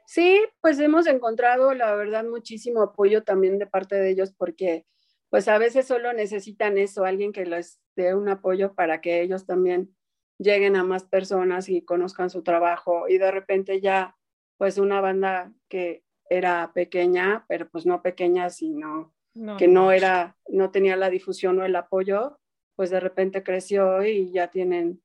Sí, 0.05 0.39
pues 0.61 0.79
hemos 0.79 1.07
encontrado, 1.07 1.73
la 1.73 1.95
verdad, 1.95 2.25
muchísimo 2.25 2.81
apoyo 2.81 3.23
también 3.23 3.57
de 3.57 3.67
parte 3.67 3.95
de 3.95 4.09
ellos 4.09 4.33
porque 4.37 4.85
pues 5.29 5.47
a 5.47 5.57
veces 5.57 5.87
solo 5.87 6.13
necesitan 6.13 6.77
eso, 6.77 7.05
alguien 7.05 7.31
que 7.31 7.45
les 7.45 7.79
dé 7.95 8.15
un 8.15 8.29
apoyo 8.29 8.73
para 8.73 9.01
que 9.01 9.21
ellos 9.21 9.45
también 9.45 9.95
lleguen 10.37 10.75
a 10.75 10.83
más 10.83 11.03
personas 11.03 11.67
y 11.69 11.83
conozcan 11.83 12.29
su 12.29 12.43
trabajo 12.43 13.07
y 13.07 13.17
de 13.17 13.31
repente 13.31 13.81
ya 13.81 14.15
pues 14.57 14.77
una 14.77 15.01
banda 15.01 15.51
que 15.67 16.03
era 16.29 16.71
pequeña, 16.73 17.45
pero 17.47 17.69
pues 17.69 17.85
no 17.85 18.01
pequeña, 18.01 18.49
sino 18.49 19.13
que 19.57 19.67
no 19.67 19.91
era, 19.91 20.35
no 20.47 20.71
tenía 20.71 20.95
la 20.95 21.11
difusión 21.11 21.59
o 21.59 21.65
el 21.65 21.75
apoyo, 21.75 22.39
pues 22.75 22.89
de 22.89 22.99
repente 22.99 23.43
creció 23.43 24.03
y 24.03 24.31
ya 24.31 24.49
tienen 24.49 25.01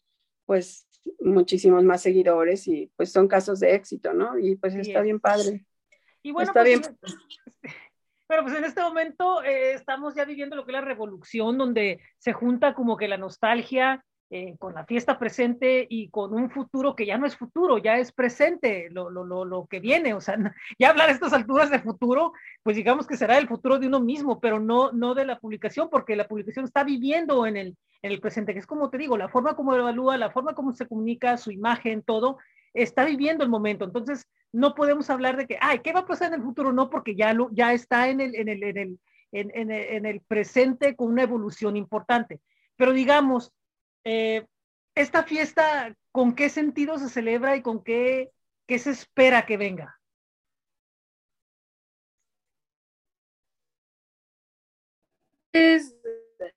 pues 0.46 0.88
muchísimos 1.20 1.84
más 1.84 2.02
seguidores 2.02 2.66
y 2.68 2.90
pues 2.96 3.12
son 3.12 3.28
casos 3.28 3.60
de 3.60 3.74
éxito, 3.74 4.14
¿no? 4.14 4.38
Y 4.38 4.56
pues 4.56 4.74
está 4.74 5.00
bien 5.00 5.20
padre. 5.20 5.66
Y 6.22 6.32
bueno, 6.32 6.50
está 6.50 6.62
pues, 6.62 6.80
bien. 6.80 6.98
Pero 8.26 8.44
pues 8.44 8.54
en 8.54 8.64
este 8.64 8.80
momento 8.80 9.42
eh, 9.42 9.74
estamos 9.74 10.14
ya 10.14 10.24
viviendo 10.24 10.56
lo 10.56 10.64
que 10.64 10.70
es 10.70 10.74
la 10.74 10.80
revolución, 10.80 11.58
donde 11.58 12.00
se 12.18 12.32
junta 12.32 12.74
como 12.74 12.96
que 12.96 13.08
la 13.08 13.18
nostalgia 13.18 14.04
eh, 14.34 14.56
con 14.58 14.72
la 14.72 14.86
fiesta 14.86 15.18
presente 15.18 15.86
y 15.90 16.08
con 16.08 16.32
un 16.32 16.48
futuro 16.48 16.96
que 16.96 17.04
ya 17.04 17.18
no 17.18 17.26
es 17.26 17.36
futuro, 17.36 17.76
ya 17.76 17.98
es 17.98 18.12
presente, 18.12 18.88
lo, 18.90 19.10
lo, 19.10 19.26
lo, 19.26 19.44
lo, 19.44 19.66
que 19.66 19.78
viene. 19.78 20.14
O 20.14 20.22
sea, 20.22 20.38
ya 20.78 20.88
hablar 20.88 21.10
a 21.10 21.12
estas 21.12 21.34
alturas 21.34 21.68
de 21.68 21.80
futuro, 21.80 22.32
pues 22.62 22.74
digamos 22.74 23.06
que 23.06 23.18
será 23.18 23.36
el 23.36 23.46
futuro 23.46 23.78
de 23.78 23.88
uno 23.88 24.00
mismo, 24.00 24.40
pero 24.40 24.58
no, 24.58 24.90
no 24.90 25.14
de 25.14 25.26
la 25.26 25.38
publicación, 25.38 25.90
porque 25.90 26.16
la 26.16 26.28
publicación 26.28 26.64
está 26.64 26.82
viviendo 26.82 27.44
en 27.44 27.58
el, 27.58 27.76
en 28.00 28.10
el 28.10 28.20
presente, 28.20 28.54
que 28.54 28.60
es 28.60 28.66
como 28.66 28.88
te 28.88 28.96
digo, 28.96 29.18
la 29.18 29.28
forma 29.28 29.54
como 29.54 29.74
evalúa, 29.74 30.16
la 30.16 30.30
forma 30.30 30.54
como 30.54 30.72
se 30.72 30.88
comunica, 30.88 31.36
su 31.36 31.50
imagen, 31.50 32.02
todo, 32.02 32.38
está 32.72 33.04
viviendo 33.04 33.44
el 33.44 33.50
momento. 33.50 33.84
Entonces, 33.84 34.26
no 34.50 34.74
podemos 34.74 35.10
hablar 35.10 35.36
de 35.36 35.46
que, 35.46 35.58
ay, 35.60 35.80
¿qué 35.80 35.92
va 35.92 36.00
a 36.00 36.06
pasar 36.06 36.28
en 36.28 36.40
el 36.40 36.42
futuro? 36.42 36.72
No, 36.72 36.88
porque 36.88 37.14
ya, 37.14 37.34
lo, 37.34 37.50
ya 37.52 37.74
está 37.74 38.08
en 38.08 38.22
el, 38.22 38.34
en, 38.34 38.48
el, 38.48 38.62
en, 38.62 38.78
el, 38.78 38.98
en, 39.32 39.70
en 39.70 40.06
el 40.06 40.22
presente 40.22 40.96
con 40.96 41.08
una 41.08 41.24
evolución 41.24 41.76
importante. 41.76 42.40
Pero 42.76 42.94
digamos, 42.94 43.52
eh, 44.04 44.46
esta 44.94 45.24
fiesta, 45.24 45.96
¿con 46.10 46.34
qué 46.34 46.48
sentido 46.48 46.98
se 46.98 47.08
celebra 47.08 47.56
y 47.56 47.62
con 47.62 47.82
qué, 47.82 48.32
qué 48.66 48.78
se 48.78 48.90
espera 48.90 49.46
que 49.46 49.56
venga? 49.56 49.98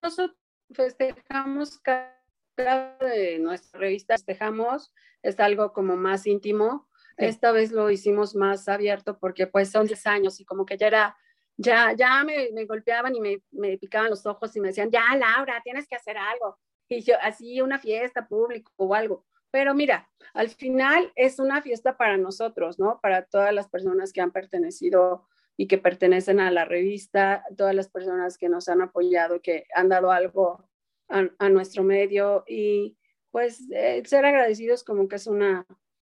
nosotros 0.01 0.37
festejamos 0.71 1.79
cada 1.79 2.97
de 2.99 3.39
nuestra 3.39 3.79
revista, 3.79 4.15
festejamos, 4.15 4.93
es 5.21 5.39
algo 5.39 5.73
como 5.73 5.97
más 5.97 6.25
íntimo. 6.25 6.87
Esta 7.17 7.51
vez 7.51 7.71
lo 7.71 7.89
hicimos 7.89 8.35
más 8.35 8.67
abierto 8.67 9.17
porque 9.19 9.47
pues 9.47 9.71
son 9.71 9.87
10 9.87 10.05
años 10.07 10.39
y 10.39 10.45
como 10.45 10.65
que 10.65 10.77
ya 10.77 10.87
era, 10.87 11.17
ya, 11.57 11.93
ya 11.93 12.23
me, 12.23 12.51
me 12.53 12.65
golpeaban 12.65 13.15
y 13.15 13.21
me, 13.21 13.41
me, 13.51 13.77
picaban 13.77 14.09
los 14.09 14.25
ojos 14.25 14.55
y 14.55 14.59
me 14.59 14.69
decían, 14.69 14.91
ya 14.91 15.15
Laura, 15.15 15.61
tienes 15.63 15.87
que 15.87 15.95
hacer 15.95 16.17
algo 16.17 16.57
y 16.89 17.01
yo, 17.01 17.15
así 17.21 17.61
una 17.61 17.79
fiesta 17.79 18.27
pública 18.27 18.71
o 18.77 18.93
algo. 18.93 19.25
Pero 19.51 19.73
mira, 19.73 20.09
al 20.33 20.49
final 20.49 21.11
es 21.15 21.39
una 21.39 21.61
fiesta 21.61 21.97
para 21.97 22.17
nosotros, 22.17 22.77
¿no? 22.77 22.99
Para 23.01 23.25
todas 23.25 23.53
las 23.53 23.69
personas 23.69 24.11
que 24.11 24.21
han 24.21 24.31
pertenecido 24.31 25.27
y 25.57 25.67
que 25.67 25.77
pertenecen 25.77 26.39
a 26.39 26.51
la 26.51 26.65
revista, 26.65 27.45
todas 27.55 27.73
las 27.73 27.89
personas 27.89 28.37
que 28.37 28.49
nos 28.49 28.67
han 28.67 28.81
apoyado, 28.81 29.41
que 29.41 29.65
han 29.73 29.89
dado 29.89 30.11
algo 30.11 30.67
a, 31.07 31.49
nuestro 31.49 31.83
medio 31.83 32.43
y 32.47 32.97
pues 33.31 33.69
eh, 33.71 34.01
ser 34.05 34.25
agradecidos 34.25 34.83
como 34.83 35.07
que 35.07 35.17
es 35.17 35.27
una, 35.27 35.65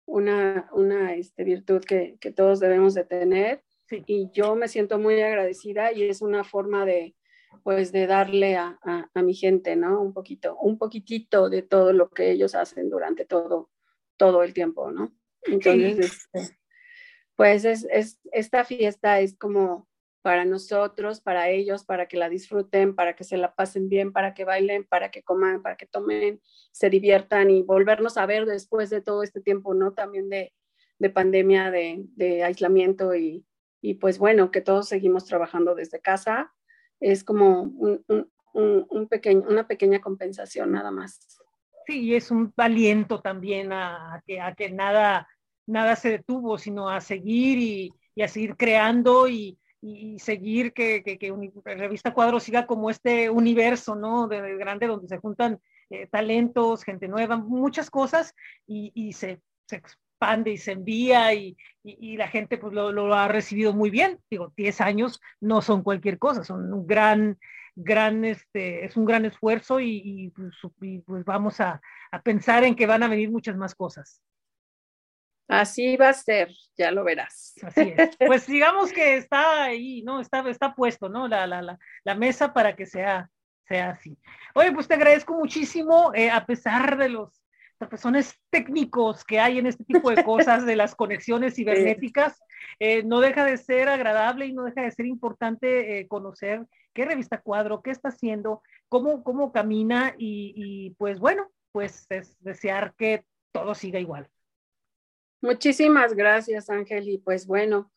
una, 0.06 0.68
una 0.72 1.14
este, 1.14 1.44
virtud 1.44 1.82
que, 1.82 2.18
que, 2.20 2.30
todos 2.30 2.60
debemos 2.60 2.94
de 2.94 3.04
tener. 3.04 3.64
Y 3.90 4.30
yo 4.32 4.54
me 4.54 4.68
siento 4.68 4.98
muy 4.98 5.20
agradecida 5.20 5.92
y 5.92 6.04
es 6.04 6.22
una 6.22 6.44
forma 6.44 6.86
de, 6.86 7.14
pues 7.62 7.92
de 7.92 8.06
darle 8.06 8.56
a, 8.56 8.78
a, 9.14 9.22
mi 9.22 9.34
gente, 9.34 9.76
¿no? 9.76 10.00
Un 10.00 10.12
poquito, 10.12 10.56
un 10.56 10.78
poquitito 10.78 11.48
de 11.48 11.62
todo 11.62 11.92
lo 11.92 12.10
que 12.10 12.30
ellos 12.30 12.54
hacen 12.54 12.90
durante 12.90 13.24
todo, 13.24 13.70
todo 14.16 14.42
el 14.42 14.54
tiempo, 14.54 14.90
¿no? 14.90 15.14
Entonces, 15.42 15.98
este, 15.98 16.58
pues 17.36 17.64
es, 17.64 17.86
es, 17.90 18.20
esta 18.32 18.64
fiesta 18.64 19.20
es 19.20 19.36
como 19.36 19.88
para 20.22 20.44
nosotros, 20.44 21.20
para 21.20 21.48
ellos, 21.50 21.84
para 21.84 22.06
que 22.06 22.16
la 22.16 22.28
disfruten, 22.28 22.94
para 22.94 23.16
que 23.16 23.24
se 23.24 23.36
la 23.36 23.54
pasen 23.54 23.88
bien, 23.88 24.12
para 24.12 24.34
que 24.34 24.44
bailen, 24.44 24.84
para 24.84 25.10
que 25.10 25.22
coman, 25.22 25.62
para 25.62 25.76
que 25.76 25.86
tomen, 25.86 26.40
se 26.70 26.90
diviertan 26.90 27.50
y 27.50 27.62
volvernos 27.62 28.16
a 28.16 28.26
ver 28.26 28.46
después 28.46 28.88
de 28.90 29.00
todo 29.00 29.24
este 29.24 29.40
tiempo, 29.40 29.74
¿no? 29.74 29.94
También 29.94 30.28
de, 30.28 30.52
de 30.98 31.10
pandemia, 31.10 31.70
de, 31.72 32.04
de 32.14 32.44
aislamiento 32.44 33.14
y, 33.16 33.44
y, 33.80 33.94
pues 33.94 34.18
bueno, 34.18 34.52
que 34.52 34.60
todos 34.60 34.88
seguimos 34.88 35.24
trabajando 35.24 35.74
desde 35.74 36.00
casa 36.00 36.52
es 37.02 37.24
como 37.24 37.62
un, 37.62 38.04
un, 38.54 38.86
un 38.88 39.08
pequeño, 39.08 39.42
una 39.48 39.66
pequeña 39.66 40.00
compensación 40.00 40.72
nada 40.72 40.90
más. 40.90 41.40
Sí, 41.86 42.00
y 42.00 42.14
es 42.14 42.30
un 42.30 42.52
aliento 42.56 43.20
también 43.20 43.72
a, 43.72 44.22
que, 44.26 44.40
a 44.40 44.54
que 44.54 44.70
nada, 44.70 45.28
nada 45.66 45.96
se 45.96 46.10
detuvo, 46.10 46.58
sino 46.58 46.88
a 46.88 47.00
seguir 47.00 47.58
y, 47.58 47.92
y 48.14 48.22
a 48.22 48.28
seguir 48.28 48.56
creando 48.56 49.26
y, 49.26 49.58
y 49.80 50.18
seguir 50.20 50.72
que, 50.72 51.02
que, 51.02 51.18
que 51.18 51.34
Revista 51.64 52.14
Cuadro 52.14 52.38
siga 52.38 52.66
como 52.66 52.88
este 52.88 53.28
universo, 53.30 53.96
¿no? 53.96 54.28
De, 54.28 54.56
grande 54.56 54.86
donde 54.86 55.08
se 55.08 55.18
juntan 55.18 55.60
eh, 55.90 56.06
talentos, 56.06 56.84
gente 56.84 57.08
nueva, 57.08 57.36
muchas 57.36 57.90
cosas 57.90 58.34
y, 58.66 58.92
y 58.94 59.12
se, 59.12 59.42
se, 59.66 59.82
expande 60.22 60.52
y 60.52 60.56
se 60.56 60.72
envía 60.72 61.34
y, 61.34 61.56
y, 61.82 62.16
la 62.16 62.28
gente 62.28 62.58
pues 62.58 62.72
lo, 62.72 62.92
lo, 62.92 63.12
ha 63.14 63.28
recibido 63.28 63.72
muy 63.72 63.90
bien. 63.90 64.20
Digo, 64.30 64.52
10 64.56 64.80
años 64.80 65.20
no 65.40 65.62
son 65.62 65.82
cualquier 65.82 66.18
cosa, 66.18 66.44
son 66.44 66.72
un 66.72 66.86
gran, 66.86 67.38
gran, 67.74 68.24
este, 68.24 68.84
es 68.84 68.96
un 68.96 69.04
gran 69.04 69.24
esfuerzo 69.24 69.80
y, 69.80 70.32
pues, 70.34 70.54
y 70.80 70.98
pues, 71.00 71.24
vamos 71.24 71.60
a, 71.60 71.80
a, 72.10 72.22
pensar 72.22 72.64
en 72.64 72.76
que 72.76 72.86
van 72.86 73.02
a 73.02 73.08
venir 73.08 73.30
muchas 73.30 73.56
más 73.56 73.74
cosas. 73.74 74.20
Así 75.48 75.96
va 75.96 76.10
a 76.10 76.14
ser, 76.14 76.50
ya 76.78 76.92
lo 76.92 77.04
verás. 77.04 77.54
Así 77.62 77.92
es. 77.96 78.16
Pues 78.26 78.46
digamos 78.46 78.92
que 78.92 79.16
está 79.16 79.64
ahí, 79.64 80.02
¿no? 80.02 80.20
Está, 80.20 80.48
está 80.48 80.74
puesto, 80.74 81.08
¿no? 81.08 81.26
La, 81.28 81.46
la, 81.46 81.60
la, 81.60 81.78
la 82.04 82.14
mesa 82.14 82.54
para 82.54 82.76
que 82.76 82.86
sea, 82.86 83.28
sea 83.66 83.90
así. 83.90 84.16
Oye, 84.54 84.72
pues 84.72 84.86
te 84.86 84.94
agradezco 84.94 85.34
muchísimo, 85.34 86.12
eh, 86.14 86.30
a 86.30 86.46
pesar 86.46 86.96
de 86.96 87.08
los 87.08 87.41
personas 87.88 88.34
técnicos 88.50 89.24
que 89.24 89.40
hay 89.40 89.58
en 89.58 89.66
este 89.66 89.84
tipo 89.84 90.10
de 90.10 90.24
cosas, 90.24 90.66
de 90.66 90.76
las 90.76 90.94
conexiones 90.94 91.54
cibernéticas, 91.54 92.40
eh, 92.78 93.02
no 93.02 93.20
deja 93.20 93.44
de 93.44 93.56
ser 93.56 93.88
agradable 93.88 94.46
y 94.46 94.52
no 94.52 94.64
deja 94.64 94.82
de 94.82 94.90
ser 94.90 95.06
importante 95.06 95.98
eh, 95.98 96.08
conocer 96.08 96.66
qué 96.92 97.04
revista 97.04 97.40
Cuadro, 97.40 97.82
qué 97.82 97.90
está 97.90 98.08
haciendo, 98.08 98.62
cómo, 98.88 99.24
cómo 99.24 99.52
camina 99.52 100.14
y, 100.18 100.52
y, 100.54 100.90
pues 100.94 101.18
bueno, 101.18 101.50
pues 101.72 102.06
es 102.10 102.36
desear 102.40 102.94
que 102.96 103.24
todo 103.52 103.74
siga 103.74 103.98
igual. 103.98 104.28
Muchísimas 105.40 106.14
gracias, 106.14 106.70
Ángel, 106.70 107.08
y 107.08 107.18
pues 107.18 107.46
bueno, 107.46 107.90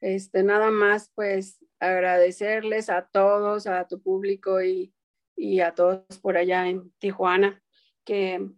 este, 0.00 0.42
nada 0.42 0.70
más 0.70 1.10
pues 1.14 1.64
agradecerles 1.80 2.90
a 2.90 3.06
todos, 3.06 3.66
a 3.66 3.86
tu 3.86 4.00
público 4.00 4.62
y, 4.62 4.94
y 5.36 5.60
a 5.60 5.74
todos 5.74 6.04
por 6.20 6.36
allá 6.36 6.68
en 6.68 6.92
Tijuana, 6.98 7.62
que 8.04 8.48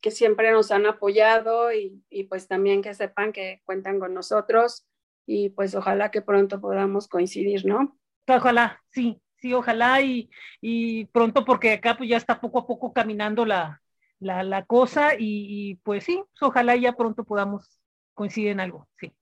que 0.00 0.10
siempre 0.10 0.50
nos 0.52 0.70
han 0.70 0.86
apoyado 0.86 1.72
y, 1.72 2.04
y, 2.10 2.24
pues 2.24 2.48
también 2.48 2.82
que 2.82 2.94
sepan 2.94 3.32
que 3.32 3.62
cuentan 3.64 3.98
con 3.98 4.14
nosotros 4.14 4.86
y 5.26 5.50
pues 5.50 5.74
ojalá 5.74 6.10
que 6.10 6.22
pronto 6.22 6.60
podamos 6.60 7.08
coincidir, 7.08 7.66
¿no? 7.66 7.98
Ojalá, 8.28 8.82
sí, 8.90 9.20
sí, 9.36 9.52
ojalá 9.52 10.00
y, 10.02 10.30
y 10.60 11.06
pronto 11.06 11.44
porque 11.44 11.72
acá 11.72 11.96
pues 11.96 12.08
ya 12.08 12.16
está 12.16 12.40
poco 12.40 12.60
a 12.60 12.66
poco 12.66 12.92
caminando 12.92 13.44
la, 13.44 13.82
la, 14.18 14.42
la 14.42 14.64
cosa 14.64 15.14
y, 15.14 15.46
y, 15.48 15.74
pues 15.76 16.04
sí, 16.04 16.22
pues 16.32 16.42
ojalá 16.42 16.76
ya 16.76 16.92
pronto 16.92 17.24
podamos 17.24 17.80
coincidir 18.14 18.50
en 18.50 18.60
algo, 18.60 18.88
sí. 18.98 19.12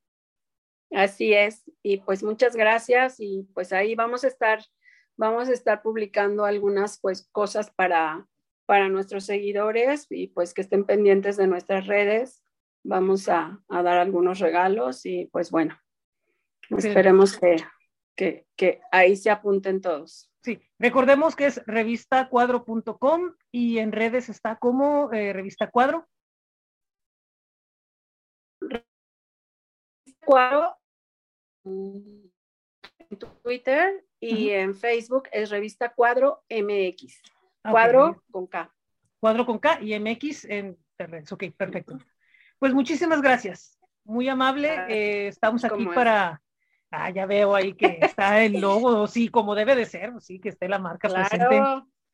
Así 0.92 1.32
es, 1.32 1.64
y 1.82 1.98
pues 1.98 2.22
muchas 2.22 2.54
gracias 2.54 3.16
y 3.18 3.48
pues 3.52 3.72
ahí 3.72 3.94
vamos 3.96 4.22
a 4.22 4.28
estar, 4.28 4.60
vamos 5.16 5.48
a 5.48 5.52
estar 5.52 5.82
publicando 5.82 6.44
algunas 6.44 7.00
pues 7.00 7.28
cosas 7.32 7.70
para, 7.72 8.28
para 8.66 8.88
nuestros 8.88 9.24
seguidores 9.24 10.06
y 10.10 10.28
pues 10.28 10.54
que 10.54 10.62
estén 10.62 10.84
pendientes 10.84 11.36
de 11.36 11.46
nuestras 11.46 11.86
redes. 11.86 12.42
Vamos 12.82 13.28
a, 13.28 13.60
a 13.68 13.82
dar 13.82 13.98
algunos 13.98 14.40
regalos 14.40 15.06
y 15.06 15.26
pues 15.26 15.50
bueno, 15.50 15.78
esperemos 16.70 17.38
que, 17.38 17.56
que, 18.14 18.46
que, 18.56 18.80
ahí 18.92 19.16
se 19.16 19.30
apunten 19.30 19.80
todos. 19.80 20.30
Sí, 20.42 20.60
recordemos 20.78 21.34
que 21.34 21.46
es 21.46 21.64
revistacuadro.com 21.66 23.34
y 23.50 23.78
en 23.78 23.92
redes 23.92 24.28
está 24.28 24.56
como 24.56 25.10
eh, 25.12 25.32
Revista 25.32 25.70
Cuadro. 25.70 26.06
Cuadro. 30.24 30.76
Twitter 33.42 34.04
y 34.20 34.50
en 34.50 34.74
Facebook 34.74 35.28
es 35.32 35.50
revista 35.50 35.94
Cuadro 35.94 36.42
MX. 36.50 37.22
Cuadro 37.70 38.22
con 38.30 38.46
K. 38.46 38.70
Cuadro 39.20 39.46
con 39.46 39.58
K 39.58 39.80
y 39.80 39.98
MX 39.98 40.44
en 40.46 40.76
redes. 40.98 41.32
Ok, 41.32 41.44
perfecto. 41.56 41.98
Pues 42.58 42.74
muchísimas 42.74 43.22
gracias. 43.22 43.78
Muy 44.04 44.28
amable. 44.28 44.68
Eh, 44.88 45.28
estamos 45.28 45.64
aquí 45.64 45.86
para. 45.86 46.40
Ah, 46.90 47.10
ya 47.10 47.26
veo 47.26 47.54
ahí 47.54 47.74
que 47.74 47.98
está 48.00 48.42
el 48.44 48.60
logo, 48.60 49.06
sí, 49.08 49.28
como 49.28 49.54
debe 49.54 49.74
de 49.74 49.84
ser, 49.84 50.12
sí, 50.20 50.38
que 50.38 50.50
esté 50.50 50.68
la 50.68 50.78
marca 50.78 51.08
presente. 51.08 51.60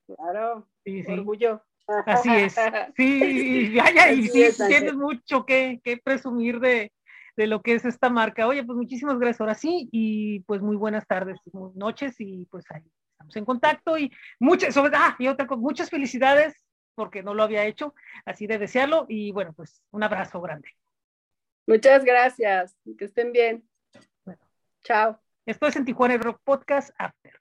Claro, 0.07 0.67
sí, 0.85 1.03
sí. 1.03 1.13
orgullo. 1.13 1.63
Así 2.07 2.31
es. 2.31 2.57
Sí, 2.97 3.73
ya, 3.75 3.93
ya, 3.93 4.13
y 4.13 4.29
sí, 4.29 4.45
tienes 4.69 4.95
mucho 4.95 5.45
que, 5.45 5.81
que 5.85 5.99
presumir 5.99 6.61
de, 6.61 6.93
de 7.37 7.47
lo 7.47 7.61
que 7.61 7.75
es 7.75 7.85
esta 7.85 8.09
marca. 8.09 8.47
Oye, 8.47 8.65
pues 8.65 8.77
muchísimas 8.77 9.19
gracias 9.19 9.41
ahora 9.41 9.55
sí 9.55 9.89
y 9.93 10.41
pues 10.41 10.63
muy 10.63 10.77
buenas 10.77 11.07
tardes, 11.07 11.39
muy 11.53 11.73
noches 11.75 12.15
y 12.19 12.47
pues 12.47 12.65
ahí 12.71 12.85
estamos 13.21 13.37
en 13.37 13.45
contacto 13.45 13.99
y 13.99 14.11
muchas, 14.39 14.75
sobre, 14.75 14.97
ah, 14.97 15.15
y 15.19 15.29
otra 15.29 15.47
muchas 15.57 15.91
felicidades 15.91 16.55
porque 16.95 17.23
no 17.23 17.35
lo 17.35 17.43
había 17.43 17.67
hecho, 17.67 17.95
así 18.25 18.47
de 18.47 18.59
desearlo 18.59 19.07
y 19.09 19.33
bueno, 19.33 19.53
pues 19.53 19.83
un 19.91 20.03
abrazo 20.03 20.41
grande. 20.41 20.69
Muchas 21.67 22.05
gracias, 22.05 22.77
que 22.99 23.05
estén 23.05 23.33
bien. 23.33 23.69
Bueno. 24.25 24.41
Chao. 24.83 25.21
Esto 25.47 25.67
es 25.67 25.77
en 25.77 25.85
Tijuana 25.85 26.17
Rock 26.17 26.41
Podcast 26.45 26.91
After. 26.99 27.40